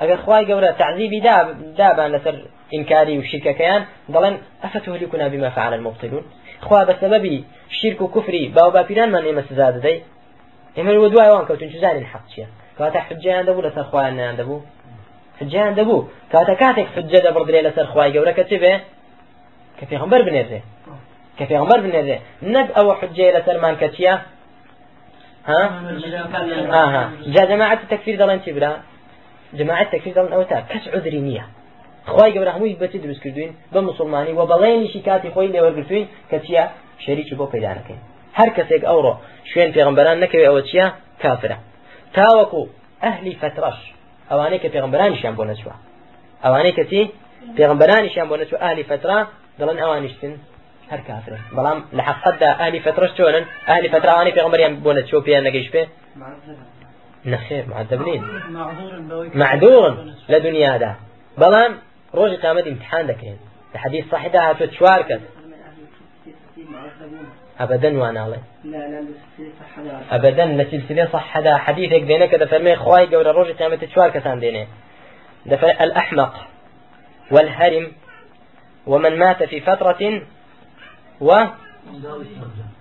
أجر 0.00 0.16
خواي 0.16 0.52
قورا 0.52 0.70
تعذيبي 0.70 1.20
داب 1.20 1.74
دابا 1.76 2.16
لسر 2.16 2.44
إنكاري 2.74 3.18
وشركة 3.18 3.52
كيان. 3.52 3.84
ضلن 4.10 4.38
أفتهلكنا 4.62 5.28
بما 5.28 5.50
فعل 5.50 5.74
المبطلون. 5.74 6.22
خوا 6.60 6.84
بسبب 6.84 7.44
شرك 7.70 8.00
وكفري 8.00 8.48
باو 8.48 8.70
بابيران 8.70 9.12
من 9.12 9.28
إما 9.28 9.42
سزاد 9.50 9.80
دي. 9.80 10.02
إما 10.78 10.90
الودواء 10.90 11.36
وان 11.36 11.46
كوتن 11.46 11.70
شزاني 11.70 11.98
الحق 11.98 12.28
شيا. 12.34 12.46
كواتا 12.78 13.00
حجة 13.00 13.38
عندبو 13.38 13.60
لسر 13.60 13.84
خواي 13.84 14.04
عندبو 14.04 14.60
حجة 15.40 15.60
عندبو 15.60 16.04
كواتا 16.32 16.54
كاتك 16.54 16.86
حجة 16.86 17.18
دبردري 17.18 17.62
لسر 17.62 17.86
خواي 17.86 18.18
قورا 18.18 18.30
كتبه 18.30 18.80
کە 19.78 19.84
پێغمبەر 19.90 20.22
بنێرێ 20.26 20.60
کە 21.38 21.44
پێغمبەر 21.50 21.80
بنێرێ 21.84 22.16
نەک 22.54 22.68
ئەوە 22.76 22.92
حجێ 23.00 23.26
لە 23.36 23.40
سەرمان 23.46 23.74
کە 23.80 23.88
چییە؟ 23.94 24.14
ها؟ 25.48 25.62
ئاها 26.74 27.04
جا 27.34 27.42
جەماعەت 27.50 27.80
تەکفیر 27.92 28.16
دەڵێن 28.20 28.40
چی 28.44 28.52
برا؟ 28.56 28.72
جەماعەت 29.58 29.88
تەکفیر 29.94 30.14
دەڵێن 30.16 30.32
ئەوە 30.34 30.46
تا 30.50 30.58
کەس 30.70 30.84
عذری 30.96 31.20
نییە. 31.28 31.44
خی 32.12 32.30
گەورە 32.34 32.52
هەمووی 32.56 32.76
بەچی 32.82 32.98
دروست 33.04 33.20
کردوین 33.24 33.52
بە 33.72 33.80
مسلمانی 33.88 34.32
و 34.38 34.42
بەڵێنیشی 34.50 35.00
کاتی 35.06 35.30
خۆی 35.34 35.52
لێوەرگرتوین 35.54 36.06
کە 36.30 36.38
چییە؟ 36.44 36.64
شەریکی 37.04 37.34
بۆ 37.38 37.46
پیدا 37.54 37.70
نەکەین. 37.78 38.00
هەر 38.38 38.50
کەسێک 38.56 38.82
ئەوڕۆ 38.90 39.14
شوێن 39.50 39.70
پێغمبەران 39.76 40.16
نەکەوێت 40.22 40.48
ئەوە 40.48 40.62
چییە؟ 40.68 40.86
کافرە. 41.22 41.58
تاوەکو 42.16 42.62
ئەهلی 43.04 43.34
فترەش. 43.40 43.80
ئەوانەی 44.30 44.60
کە 44.62 44.68
پێغمبەرانیشیان 44.74 45.34
بۆ 45.38 45.44
نەچوە 45.50 45.74
ئەوانەی 46.44 46.74
کەچی 46.78 47.02
پێغمبەرانیشیان 47.56 48.26
بۆ 48.30 48.36
نەچوە 48.40 48.58
ئاهلی 48.62 48.84
فترە 48.90 49.18
دەڵێن 49.58 49.78
ئەوانیشتن 49.82 50.34
هەر 50.90 51.00
کافرن. 51.08 51.42
بەڵام 51.56 51.78
لە 51.96 52.02
حقەتدا 52.08 52.50
ئاهلی 52.58 52.80
فترەش 52.86 53.12
چۆنن 53.18 53.44
ئاهلی 53.68 53.88
فتراوانی 53.94 54.32
پێغمبەریان 54.36 54.72
بۆ 54.84 54.90
نەچۆ 54.98 55.18
پێیان 55.26 55.44
نەگەیشت 55.48 55.70
پێ 55.74 55.82
نەخێر 57.32 57.64
معذب 57.72 58.00
نین. 58.08 58.22
معذور 59.40 59.92
لە 60.32 60.38
دنیادا 60.46 60.92
بەڵام 61.40 61.72
ڕۆژی 62.18 62.38
قامەت 62.44 62.66
امتحان 62.72 63.04
دەکرێن 63.10 63.38
لە 63.72 63.78
حدیث 63.84 64.04
صحیحدا 64.12 64.40
هاتووە 64.46 64.68
چوار 64.76 65.02
کەس 65.08 65.22
أبدا 67.60 67.90
واناڵێ 68.00 68.38
أبدا 70.10 70.44
لسلسلة 70.44 71.08
صحدا 71.12 71.56
حديثك 71.56 72.02
دينك 72.02 72.34
دفرمي 72.34 72.76
خواي 72.76 73.06
قول 73.06 73.26
الروج 73.28 73.50
قيامة 73.50 73.78
شوار 73.94 74.10
كسان 74.10 74.40
دينه 74.40 74.66
دفر 75.46 75.70
الأحمق 75.70 76.34
والهرم 77.30 77.92
ومن 78.86 79.18
مات 79.18 79.42
في 79.42 79.60
فترة 79.60 80.22
و 81.20 81.44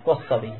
والصبي. 0.06 0.54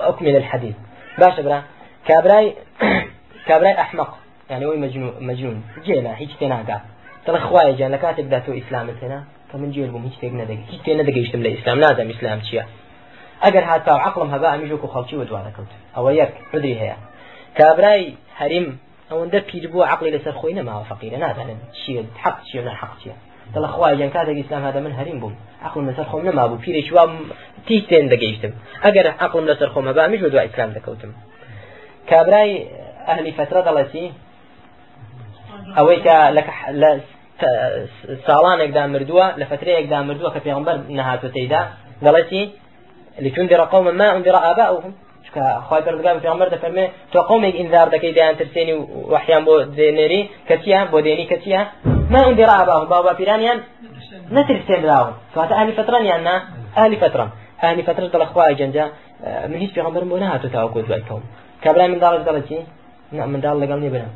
أكمل 0.00 0.36
الحديث. 0.36 0.74
باش 1.18 1.40
برا 1.40 1.62
كابراي 2.08 2.54
كابراي 3.46 3.80
أحمق. 3.80 4.18
يعني 4.50 4.66
هو 4.66 4.76
مجنون 4.76 5.14
مجنون؟ 5.20 5.62
جينا 5.84 6.16
هيك 6.16 6.28
تناقا 6.40 6.80
ترى 7.26 7.40
خواي 7.40 7.74
جان 7.74 7.90
لكاتب 7.90 8.28
ذاتو 8.28 8.52
إسلام 8.52 8.90
هنا؟ 9.02 9.24
كمن 9.52 9.70
جيل 9.70 9.90
بوم 9.90 10.04
هيك 10.04 10.20
تيجنا 10.20 10.44
دقيق 10.44 10.58
هيك 10.70 10.82
تيجنا 10.84 11.02
دقيق 11.02 11.24
يشتم 11.24 11.40
الإسلام 11.40 11.80
لازم 11.80 12.10
إسلام 12.10 12.40
تشيا. 12.40 12.66
أجر 13.42 13.64
هاتا 13.64 13.90
عقلم 13.90 14.34
هباء 14.34 14.56
ميجوك 14.58 14.84
وخلشي 14.84 15.16
ودوانا 15.16 15.50
كوت 15.56 15.66
أو 15.96 16.10
يرك 16.10 16.34
عذري 16.54 16.80
هي 16.80 16.96
كابراي 17.54 18.14
هرم 18.36 18.78
أو 19.14 19.24
ندب 19.24 19.44
يجبوا 19.54 19.86
عقلي 19.86 20.10
لسر 20.10 20.32
خوينا 20.32 20.62
ما 20.62 20.82
فقير. 20.90 21.12
نازل 21.16 21.48
شيء 21.86 22.06
حق 22.22 22.38
شيء 22.50 22.68
حق 22.68 22.94
شيء. 23.04 23.16
دڵ 23.54 23.66
خوای 23.66 23.96
جان 23.96 24.10
کاتێک 24.10 24.36
ئیسلام 24.36 24.62
هذا 24.64 24.80
من 24.80 24.92
هەریم 24.98 25.18
بووم 25.22 25.34
عقلم 25.62 25.84
لەسەر 25.90 26.06
خۆم 26.10 26.22
نەما 26.28 26.44
بوو 26.48 26.62
پیرێکی 26.64 26.92
وا 26.96 27.04
تی 27.66 27.76
تێن 27.88 28.06
دەگەیشتم 28.12 28.52
ئەگەر 28.84 29.06
عقلم 29.24 29.44
لەسەر 29.50 29.68
خۆمە 29.74 29.92
با 29.96 30.06
میش 30.12 30.20
دو 30.20 30.38
ئیسلام 30.38 30.70
دەکەوتم 30.76 31.10
کابرای 32.10 32.50
ئەهلی 33.08 33.32
فترە 33.38 33.60
دەڵەتی 33.68 34.06
ئەوەی 35.76 35.98
کە 36.04 36.16
لە 36.82 36.90
ساڵانێکدا 38.26 38.82
مردووە 38.94 39.26
لە 39.40 39.44
فترەیەکدا 39.50 39.98
مردووە 40.08 40.30
کە 40.34 40.40
پێغمبەر 40.46 40.76
نەهاتوە 40.98 41.30
تێیدا 41.34 41.62
دەڵەتی 42.04 42.42
لتنذر 43.24 43.60
قوما 43.72 43.92
ما 44.00 44.08
انذر 44.16 44.36
آباؤهم 44.50 44.92
خواهی 45.66 45.82
پردگار 45.86 46.18
پیغمبر 46.18 46.48
دفرمه 46.48 46.90
تو 47.12 47.18
قومێک 47.30 47.54
انذار 47.62 47.86
دەکەی 47.94 48.14
دەیان 48.16 48.36
ترسێنی 48.40 48.72
و 48.72 48.82
وحیان 49.12 49.42
بۆ 49.46 49.54
دێنێری 49.76 50.20
کەچیە 50.48 50.80
بۆ 50.92 50.98
دێنی 51.06 51.26
کەچیە 51.32 51.60
ما 52.12 52.20
انذر 52.28 52.50
آباؤهم 52.62 52.88
باو 52.92 53.02
باپیرانیان 53.08 53.58
نەترسێنراون 54.36 55.14
کەواتە 55.32 55.54
ئاهلی 55.56 55.72
فترانیان 55.78 56.20
نا 56.28 56.34
ئاهلی 56.76 56.96
فترم 57.02 57.30
ئاهلی 57.62 57.82
فترە 57.88 58.06
دڵە 58.14 58.26
خوای 58.32 58.54
جەنجا 58.60 58.86
من 59.50 59.58
هیچ 59.64 59.72
پێغمبەرم 59.76 60.08
بۆ 60.12 60.16
نهاتۆ 60.22 60.48
تاوەکو 60.54 60.80
دوای 60.86 61.02
کەوم 61.08 61.22
کابرای 61.64 61.88
منداڵش 61.92 62.22
دەڵەتی 62.28 62.60
نه 63.16 63.22
منداڵ 63.32 63.56
لەگەڵ 63.62 63.78
نیە 63.82 63.90
برم 63.94 64.12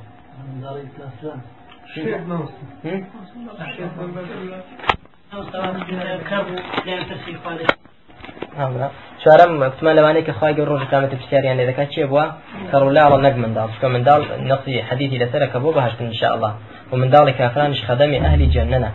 چوارەم 9.22 9.50
وتمان 9.62 9.94
لەوانەیە 9.98 10.26
کە 10.26 10.32
خخوای 10.36 10.54
گەور 10.58 10.68
ڕۆژ 10.72 10.82
تامەتە 10.92 11.16
پرسیاریان 11.20 11.56
لێ 11.58 11.64
دەکات 11.70 11.88
چێ 11.94 12.04
بووە؟ 12.10 12.24
کە 12.70 12.76
ڕوولاڵە 12.82 13.18
نەک 13.26 13.34
منداڵ 13.42 13.68
چکە 13.74 13.88
منداڵ 13.94 14.20
نەقی 14.50 14.74
حەدیثی 14.88 15.18
لەسەرە 15.22 15.46
کە 15.52 15.58
بۆ 15.62 15.70
بەهشتن 15.76 16.06
انشاءله 16.10 16.50
و 16.90 16.94
منداڵی 17.00 17.32
کافرانش 17.40 17.80
خەدەمی 17.88 18.18
ئەهلی 18.24 18.48
جەنەنە 18.54 18.90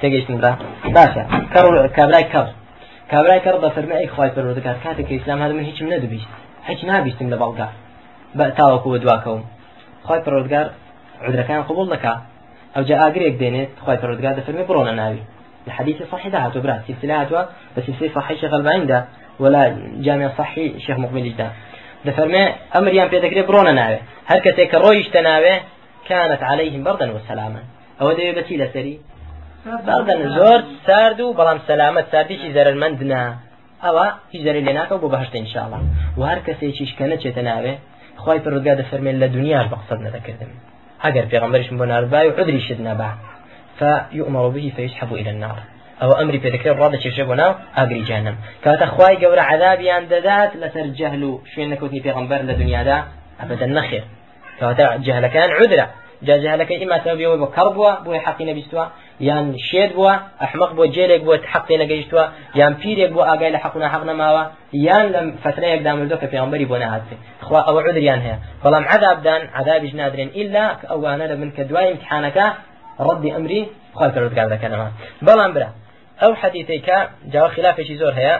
تێگەیشتن 0.00 0.36
برا 0.40 0.52
باشە. 0.96 1.22
کابرای 1.96 2.26
کەڕ. 2.32 2.46
کابرای 3.12 3.40
کەڕ 3.44 3.56
بە 3.62 3.68
فەرمی 3.74 3.94
ئەی 4.00 4.08
خخوای 4.12 4.30
پەرۆ 4.34 4.50
دەکات 4.58 4.78
کاتێک 4.84 5.06
کە 5.08 5.12
ئیسلام 5.16 5.38
هەدەمە 5.44 5.62
هیچم 5.68 5.86
نەدەبیست 5.92 6.30
هیچ 6.68 6.80
نابیستم 6.90 7.28
لە 7.32 7.36
بەڵگا 7.42 7.68
بە 8.38 8.44
تاوەکو 8.58 8.98
دواکەوم. 9.02 9.42
خی 10.06 10.20
پەرۆزگار 10.24 10.66
عودەکان 11.26 11.60
قبول 11.68 11.86
دەکات 11.94 12.20
ئەو 12.74 12.82
جا 12.88 12.96
ئاگرێک 13.02 13.34
دێنێت 13.40 13.70
خی 13.84 13.98
پەرۆزگار 14.02 14.34
دەفەرمی 14.38 14.64
بڕۆنە 14.68 14.94
ناوی. 15.00 15.22
الحديث 15.66 16.02
صحيح 16.12 16.28
ده 16.28 16.38
هاتو 16.38 16.60
برا 16.60 16.82
سلسلة 16.88 17.20
هاتوا 17.20 17.42
بس 17.76 17.84
سلسلة 17.86 18.14
صحيح 18.14 18.40
شيخ 18.40 18.54
البعين 18.54 18.86
ده 18.86 19.04
ولا 19.38 19.76
جامع 20.00 20.30
صحي 20.38 20.80
شيخ 20.80 20.98
مقبل 20.98 21.36
ده 21.38 21.52
ده 22.04 22.12
فرمي 22.12 22.54
أمر 22.76 22.92
يام 22.92 23.08
بيدك 23.08 23.46
برونا 23.46 23.72
ناوي؟ 23.72 23.98
هل 24.26 24.38
كتك 24.38 24.74
رويش 24.74 25.08
تناوي؟ 25.08 25.60
كانت 26.08 26.42
عليهم 26.42 26.84
بردا 26.84 27.12
وسلاما. 27.12 27.62
أو 28.00 28.12
ده 28.12 28.30
بتيلة 28.30 28.70
سري. 28.74 29.00
بردا 29.86 30.28
زور 30.28 30.62
ساردو 30.86 31.32
بلام 31.32 31.58
سلامة 31.68 32.04
ساردي 32.12 32.38
شي 32.38 32.52
زر 32.52 32.68
المندنا. 32.68 33.36
أو 33.84 33.98
هي 34.32 34.44
زر 34.44 34.50
اللي 34.50 34.72
ناكو 34.72 34.96
ببهشت 34.98 35.36
إن 35.36 35.46
شاء 35.46 35.66
الله. 35.66 35.80
وهر 36.16 36.38
كسي 36.38 36.72
شيش 36.72 36.94
كانت 36.94 37.28
تناوي؟ 37.28 37.78
خواهي 38.16 38.40
پرودگاه 38.40 38.74
ده 38.74 38.82
فرمي 38.82 39.12
لدنيا 39.12 39.62
بقصد 39.62 40.00
نذكردم 40.00 40.50
أجر 41.02 41.26
في 41.26 41.38
غمرش 41.38 41.68
بنار 41.68 42.04
باي 42.04 42.28
وعذري 42.28 42.60
شدنا 42.60 42.94
بعد. 42.94 43.16
فيؤمر 43.78 44.48
به 44.48 44.72
فيسحب 44.76 45.14
إلى 45.14 45.30
النار. 45.30 45.58
أو 46.02 46.12
أمري 46.12 46.38
بذكر 46.38 46.76
رادة 46.76 46.98
تشربنا 46.98 47.56
أجري 47.76 48.02
جهنم. 48.02 48.36
كانت 48.64 48.82
أخواي 48.82 49.16
جور 49.16 49.38
عذابي 49.38 49.90
عند 49.90 50.12
ذات 50.12 50.56
لسر 50.56 50.86
جهل 50.86 51.38
شو 51.54 51.62
إنك 51.62 51.82
وتني 51.82 52.00
في 52.00 52.10
غنبر 52.10 52.36
لدنيا 52.36 52.82
دا 52.82 53.04
أبدا 53.40 53.66
نخير. 53.66 54.04
كانت 54.60 54.80
جهل 54.80 55.26
كان 55.26 55.50
عذرة 55.50 55.88
جاجهلەکە 56.26 56.74
ئیما 56.80 56.98
تەبیەوە 57.06 57.36
بۆ 57.42 57.46
کەڕ 57.56 57.68
بووە 57.76 57.92
بۆی 58.04 58.20
حەقی 58.26 58.44
نەبیستووە 58.50 58.84
یان 59.28 59.44
شێت 59.68 59.90
بووە 59.96 60.14
ئەحمق 60.42 60.70
بۆ 60.78 60.84
جێلێک 60.94 61.22
بۆ 61.28 61.34
حەقی 61.52 61.76
نەگەیشتووە 61.82 62.24
یان 62.60 62.72
پیرێک 62.80 63.10
بۆ 63.16 63.22
ئاگای 63.28 63.52
لە 63.54 63.58
حەقنا 63.64 63.88
حەق 63.94 64.04
نەماوە 64.10 64.42
یان 64.86 65.06
لەم 65.14 65.26
فترەیەکدا 65.42 65.92
مردو 65.98 66.16
کە 66.22 66.26
پێغەمبەری 66.32 66.66
بۆ 66.70 66.76
نهاتێ 66.82 67.16
خوا 67.46 67.60
ئەوە 67.66 67.80
عذریان 67.88 68.20
هەیە 68.26 68.38
بەڵام 68.62 68.84
عذابدان 68.92 69.42
عذابیش 69.58 69.92
نادرێن 70.00 70.30
ئللا 70.38 70.66
ئەوانە 70.90 71.24
لە 71.30 71.36
من 71.40 71.50
کە 71.56 71.62
دوای 71.70 71.88
امتحانەکە 71.92 72.46
ڕەدی 73.06 73.30
ئەمری 73.34 73.62
خوا 73.96 74.06
پەروەردگار 74.14 74.48
دەکەنەوە 74.54 74.88
بەڵام 75.26 75.50
برا. 75.56 75.68
ئەو 76.22 76.32
حەدیثەیە 76.40 76.98
جاوە 77.32 77.48
خلافێکی 77.56 77.96
زۆر 78.02 78.14
هەیە 78.20 78.36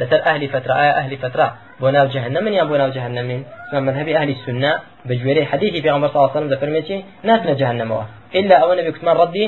لەسەر 0.00 0.20
ئەهلی 0.26 0.48
فترة 0.54 0.72
آية 0.82 0.92
أهلی 1.00 1.16
فترة. 1.24 1.46
بۆ 1.82 1.88
ناو 1.96 2.06
جهنم 2.14 2.44
یان 2.58 2.66
بۆ 2.70 2.76
ناو 2.82 2.90
جهنمین 2.96 3.40
مذهبی 3.88 4.12
ئەهلی 4.16 4.36
سنة 4.46 4.72
بجوێرەی 5.08 5.44
حدیثی 5.50 5.80
پێغمبەر 5.84 6.08
صلی 6.10 6.18
الله 6.18 6.30
عليه 6.30 6.38
وسلم 6.38 6.52
دەفەرمێتی 6.54 6.98
ناتنە 7.28 7.54
جهنمەوە 7.60 8.04
إلا 8.38 8.54
ئەوە 8.60 8.74
نەبی 8.78 8.90
کوتمان 8.94 9.16
ڕەدی 9.20 9.46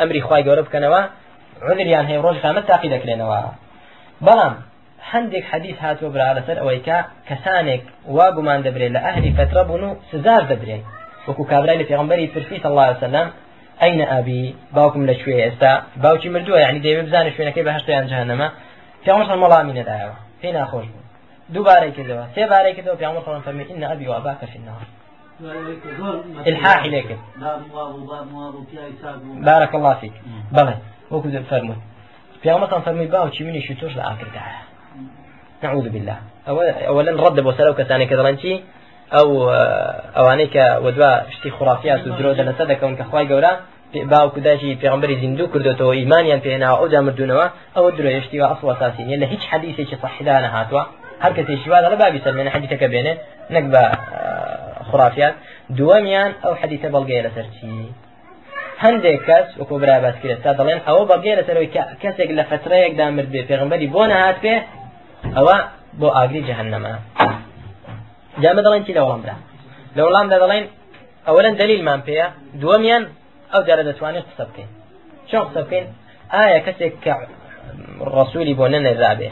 ئەمری 0.00 0.20
خوای 0.26 0.42
گەورە 0.46 0.62
بکەنەوە 0.66 1.00
عذریان 1.68 2.06
هەیە 2.10 2.20
ڕۆژ 2.24 2.36
قامەت 2.44 2.64
تاقی 2.70 2.90
دەکرێنەوە 2.94 3.40
بەڵام 4.26 4.54
هەندێک 5.10 5.44
حەدیث 5.50 5.76
هاتووە 5.84 6.10
برا 6.14 6.28
لەسەر 6.38 6.56
ئەوەی 6.60 6.80
کە 6.86 6.98
کەسانێک 7.28 7.82
وا 8.16 8.26
گومان 8.36 8.60
دەبرێت 8.66 8.92
لە 8.96 9.00
ئەهلی 9.06 9.32
فترە 9.38 9.62
بوون 9.68 9.82
و 9.88 9.96
سزار 10.10 10.42
دەدرێن 10.50 10.82
وەکو 11.30 11.44
کابرای 11.52 11.78
لە 11.80 11.86
پێغمبەری 11.90 12.26
پرسی 12.34 12.56
الله 12.70 12.84
عليه 12.88 12.96
وسلم 12.96 13.26
ئەینە 13.82 14.06
ئابی 14.12 14.54
باوکم 14.76 15.02
لە 15.10 15.14
کوێ 15.20 15.36
ئێستا 15.44 15.72
باوکی 16.04 16.28
مردووە 16.34 16.58
یعنی 16.64 16.80
دەیوێت 16.84 17.06
بزانە 17.08 17.30
شوێنەکەی 17.34 17.64
بەهشتا 17.68 17.90
یان 17.96 18.06
جهنمە 18.12 18.48
پێغمبەر 19.04 19.36
مەڵامی 19.44 19.74
نەدایەوە 19.78 20.16
پێی 20.40 20.52
ناخۆش 20.58 20.86
بوو 20.92 21.02
دووبارەی 21.54 21.92
کردەوە 21.96 22.24
سێ 22.34 22.42
بارەی 22.52 22.74
کردەوە 22.76 22.96
پێغمبەر 23.00 23.20
صلی 23.22 23.30
الله 23.30 23.42
عليه 23.42 23.50
وسلم 23.50 23.60
إن 23.74 23.82
أبي 23.94 24.08
وأباك 24.08 24.42
في 24.50 24.56
النار. 24.60 24.84
الحاح 26.46 26.86
لك 26.86 27.18
بارك 29.50 29.74
الله 29.74 29.94
فيك. 29.94 30.12
بلى. 30.52 30.74
وكذا 31.10 31.42
فرموا 31.42 31.74
في 32.42 32.52
مثلا 32.52 32.80
فرمي 32.80 33.06
باو 33.06 33.30
شي 33.30 33.44
مني 33.44 33.60
شو 33.62 33.74
توش 33.74 33.96
لآخر 33.96 34.26
نعوذ 35.62 35.88
بالله. 35.88 36.18
أولا 36.48 37.12
رد 37.28 37.40
بو 37.40 37.52
ئەو 39.14 39.28
ئەوانەی 40.16 40.48
کە 40.54 40.64
وەدوا 40.84 41.12
شتی 41.34 41.50
خوڕافیات 41.56 42.00
و 42.06 42.10
درۆ 42.18 42.30
دەلەسە 42.40 42.64
دەکەون 42.72 42.94
کە 42.98 43.04
خخوای 43.08 43.28
گەورە 43.30 43.52
باوکو 44.12 44.40
داژی 44.46 44.78
پێغمبەری 44.82 45.20
زیندوو 45.22 45.52
کردوەوە 45.52 45.94
ئیمانیان 46.00 46.40
پێێنا 46.44 46.68
ئەو 46.80 46.88
دامردونەوە 46.92 47.46
ئەوە 47.76 47.90
درۆیشتی 47.98 48.40
و 48.40 48.48
ئەسوەساسی 48.50 49.02
نیە 49.08 49.18
لە 49.22 49.26
هیچ 49.32 49.42
حەدیسێکی 49.50 49.96
صحیدانە 50.02 50.48
هاتووە. 50.54 50.82
هەر 51.24 51.32
کە 51.36 51.42
تێشیوا 51.48 51.78
لە 51.84 51.96
بابی 52.02 52.20
سەرمێنە 52.24 52.50
حەدیتەکە 52.54 52.86
بێنێ 52.92 53.14
نەک 53.54 53.64
بە 53.72 53.82
خوافات 54.88 55.34
دووەمیان 55.78 56.30
ئەو 56.42 56.52
حەدیتە 56.60 56.88
بەڵگەیە 56.94 57.22
لەسەر 57.26 57.46
چی؟ 57.54 57.68
هەندێک 58.84 59.20
کەس 59.28 59.46
وەکو 59.60 59.74
برابات 59.82 60.16
کرد 60.22 60.40
تا 60.44 60.50
دەڵێن 60.58 60.80
ئەوە 60.88 61.04
بەگەێ 61.10 61.32
لەسەرەوەی 61.38 61.70
کەسێک 62.02 62.30
لە 62.38 62.44
فترەیەکدا 62.50 63.06
مرد 63.16 63.30
بێ 63.34 63.42
پێغمبەری 63.50 63.88
بۆ 63.94 64.02
نەهات 64.10 64.38
پێ 64.44 64.54
ئەوە 65.36 65.56
بۆ 66.00 66.08
ئاگری 66.16 66.42
جەهنەمە. 66.48 66.94
جامە 68.42 68.60
دەڵێن 68.66 68.82
چی 68.86 68.92
لە 68.96 69.02
وەڵامدا 69.04 69.34
لە 69.96 70.02
وەڵامدا 70.06 70.36
دەڵێن 70.42 70.64
ئەوەن 71.26 71.54
دلیلمان 71.60 72.00
پێەیە 72.06 72.26
دووەمیان 72.60 73.02
ئەو 73.52 73.62
جارە 73.68 73.82
دەتوانێت 73.88 74.24
قسە 74.30 74.44
بکەین 74.48 74.70
چۆن 75.30 75.42
قسە 75.48 75.60
بکەین 75.66 75.86
ئایا 76.34 76.60
کەسێک 76.66 76.94
کە 77.04 77.12
ڕسوولی 78.16 78.54
بۆ 78.58 78.66
نەنەرابێ 78.74 79.30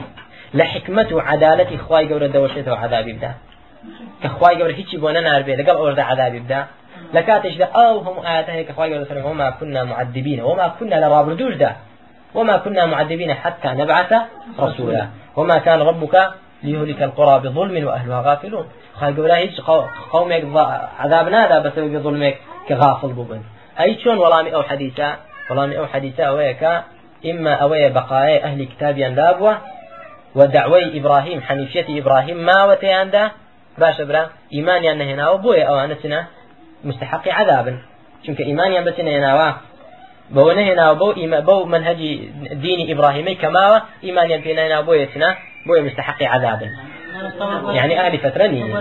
لە 0.59 0.65
حکمت 0.73 1.09
و 1.13 1.19
عدالەتی 1.33 1.79
خوای 1.85 2.05
گەورە 2.11 2.29
دەوەشێتەوە 2.35 2.79
عذابی 2.85 3.13
بدا 3.17 3.33
کە 4.23 4.29
خوای 4.37 4.57
گەورە 4.59 4.75
هیچی 4.81 4.97
بۆ 5.03 5.09
نەناربێ 5.17 5.53
لەگەڵ 5.61 5.77
ئەوەدا 5.81 6.05
عذابی 6.11 6.41
بدا 6.45 6.61
لە 7.15 7.21
کاتێکدا 7.29 7.67
ئەو 7.77 7.95
وما 9.29 9.51
كنا 9.59 9.85
معذبين 9.85 10.41
وما 10.49 10.67
كنا 10.79 10.97
لرابردوشدا 11.03 11.71
وما 12.35 12.57
كنا 12.65 12.87
معذبين 12.87 13.31
حتى 13.35 13.69
نبعث 13.69 14.13
رسولا. 14.59 15.05
وما 15.37 15.59
كان 15.59 15.81
ربك 15.91 16.15
ليهلك 16.63 17.03
القرى 17.03 17.35
بظلم 17.45 17.87
وأهلها 17.87 18.21
غافلون. 18.23 18.67
خاي 19.01 19.15
گەورە 19.17 19.37
هیچ 19.45 19.57
قومێک 20.13 20.45
عذاب 21.05 21.27
نادا 21.29 21.59
بەسەوەی 21.65 21.91
بظلمێک 21.95 22.37
کە 22.69 22.75
غافل 22.83 23.13
بوون 23.19 23.43
ئەی 23.79 23.93
چۆن 24.03 24.17
وەڵامی 24.23 24.51
ئەو 24.55 24.63
حەدیثە؟ 24.69 25.09
وەڵامی 25.49 25.77
ئەو 25.79 25.87
حەدیثە 25.93 26.23
ئەوەیە 26.29 26.55
کە 26.61 26.73
ئما 27.29 27.53
ئەوەیە 27.61 27.89
بەقایە 27.97 28.39
ئەهلی 28.45 28.67
کتابیان 28.73 29.15
دابووە 29.21 29.55
حنيفية 31.49 31.89
إبراهيم 32.01 32.37
ما 32.37 32.65
وتياندا 32.65 33.31
باشا 33.79 34.05
برا 34.05 34.31
إيمانيان 34.53 34.99
نهناو 34.99 35.39
بويا 35.39 35.65
أو 35.65 35.79
أنتنا 35.79 36.27
مستحق 36.85 37.29
عذابا 37.29 37.73
چونك 38.25 38.41
إيمانيان 38.41 38.85
بتنا 38.85 39.11
هناوا 39.19 39.53
بو 40.31 40.53
نهناو 40.53 40.95
بو 40.95 41.13
إيما 41.13 41.41
بو 41.41 41.65
منهج 41.65 42.01
دين 42.53 42.91
إبراهيمي 42.91 43.35
كما 43.35 43.83
إيمانيان 44.05 44.41
بينا 44.41 44.67
هنا 44.67 44.81
بويا 44.81 45.07
بويا 45.69 45.83
مستحق 45.83 46.23
عذابا. 46.23 46.71
يعني 47.73 48.01
أهل 48.01 48.19
فترة 48.19 48.47
نية 48.47 48.79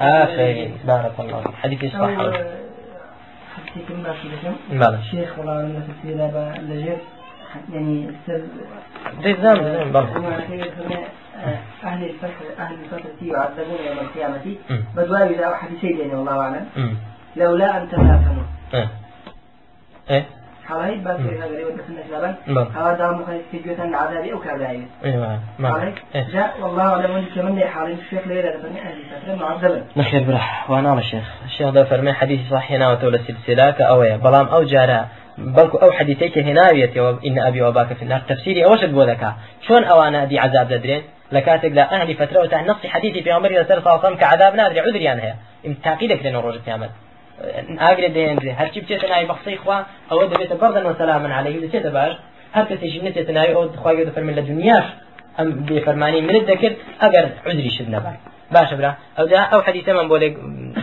آخر 0.00 0.70
بارك 0.84 1.20
الله 1.20 1.44
حديث 1.62 1.92
صح 1.92 2.10
بله 4.70 5.02
شيخ 5.10 5.38
والله 5.38 5.52
من 5.52 5.82
تفسير 5.88 6.16
لجير. 6.62 6.96
يعني 7.72 8.10
سر 8.26 8.42
ديزام 9.22 9.56
ديزام 9.56 9.92
بله 9.92 10.08
أهل 11.84 12.04
الفترة 12.04 12.48
أهل 12.58 12.74
الفترة 12.74 13.10
يعذبون 13.22 13.78
يوم 13.86 13.98
القيامة. 13.98 14.56
بدواء 14.96 15.34
إذا 15.34 15.52
أحد 15.52 15.68
شيء 15.80 16.14
والله 16.14 16.40
أعلم. 16.40 16.66
لولا 17.36 17.82
أن 17.82 17.88
تفاهموا 17.88 18.44
إيه. 20.10 20.26
حالي 20.74 20.96
بس 20.96 21.20
هذا 21.20 21.46
اللي 21.46 21.64
ودت 21.64 21.84
النشابا 21.88 22.36
هذا 22.74 23.10
مخالف 23.10 23.42
في 23.50 23.58
جوة 23.58 23.84
العذاب 23.84 24.24
أو 24.24 24.38
كذا 24.38 24.68
أيوه 25.04 25.38
جاء 26.14 26.54
والله 26.62 26.82
أعلم 26.82 27.16
أن 27.16 27.24
كمان 27.34 27.60
حالي 27.60 27.92
الشيخ 27.92 28.26
ليلة 28.26 28.50
فرمي 28.62 28.80
أهل 28.80 28.96
الفترة 29.00 29.34
معذبا 29.34 29.82
نخير 29.96 30.22
برح 30.22 30.70
وأنا 30.70 30.90
على 30.90 31.00
الشيخ 31.00 31.24
الشيخ 31.44 31.70
ده 31.70 31.84
فرمي 31.84 32.12
حديث 32.12 32.40
صحيح 32.50 32.72
هنا 32.72 32.92
وتولى 32.92 33.16
السلسلة 33.16 33.70
كأوية 33.70 34.16
بلام 34.16 34.46
أو 34.46 34.62
جارا. 34.62 35.08
بەڵکو 35.38 35.76
ئەو 35.82 35.90
حەدیثەیەکە 35.98 36.40
هێناویێتەوە 36.48 37.10
ئین 37.24 37.36
ئەبی 37.44 37.60
وەباکە 37.66 37.94
فنار 38.00 38.22
تفسیری 38.30 38.64
ئەوەشت 38.64 38.92
بۆ 38.96 39.04
دەکا 39.10 39.30
چۆن 39.64 39.82
ئەوانە 39.90 40.20
دی 40.30 40.36
عذاب 40.44 40.66
دەدرێن 40.72 41.02
لە 41.34 41.40
کاتێکدا 41.46 41.84
ئەهلی 41.92 42.14
فترەوە 42.20 42.48
تا 42.52 42.58
نفسی 42.70 42.88
حەدیثی 42.94 43.24
پێغەمبەری 43.26 43.58
لەسەر 43.60 43.78
ساڵسەم 43.86 44.14
کە 44.20 44.24
عذاب 44.32 44.52
نادرێ 44.60 44.80
عذریان 44.86 45.18
هەیە 45.24 45.36
تاقی 45.86 46.08
دەکرێن 46.12 46.34
ڕۆژ 46.44 46.56
قیامەت 46.66 46.92
ئاگرێ 47.82 48.08
دێنرێ 48.16 48.52
هەرچی 48.60 48.80
بچێتە 48.82 49.06
ناوی 49.12 49.26
بەخسەی 49.30 49.58
خوا 49.62 49.78
ئەوە 50.10 50.24
دەبێتە 50.32 50.56
بەردن 50.62 50.84
وسەلامن 50.90 51.32
عليه 51.38 51.56
دەچێتە 51.64 51.90
باش. 51.96 52.12
هەر 52.56 52.64
کەسێکی 52.70 53.00
نچێتە 53.06 53.32
ناوی 53.38 53.54
ئەو 53.56 53.64
خخوای 53.76 54.06
دەفەرمێن 54.08 54.34
لە 54.38 54.44
دنیاش 54.50 54.86
ئەم 55.38 55.48
بێفەرمانی 55.68 56.20
منت 56.28 56.44
دەکرد 56.52 56.76
ئەگەر 57.02 57.24
عذری 57.48 57.70
شت 57.76 57.88
نەبات 57.94 58.18
باشە 58.54 58.74
برا. 58.78 58.92
ئەو 59.18 59.26
ئەو 59.52 59.60
حەدیثەمان 59.66 60.06
بۆ 60.10 60.16
لێ 60.22 60.28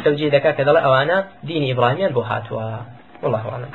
تەوجێ 0.03 0.27
دەکا 0.35 0.51
کە 0.57 0.63
دەڵێ 0.67 0.81
ئەوانە 0.85 1.17
دینی 1.47 1.67
ئیبراهیمیان 1.71 2.11
بۆ 2.17 2.21
هاتووە. 2.29 2.67
والله 3.23 3.43
أعلم. 3.53 3.71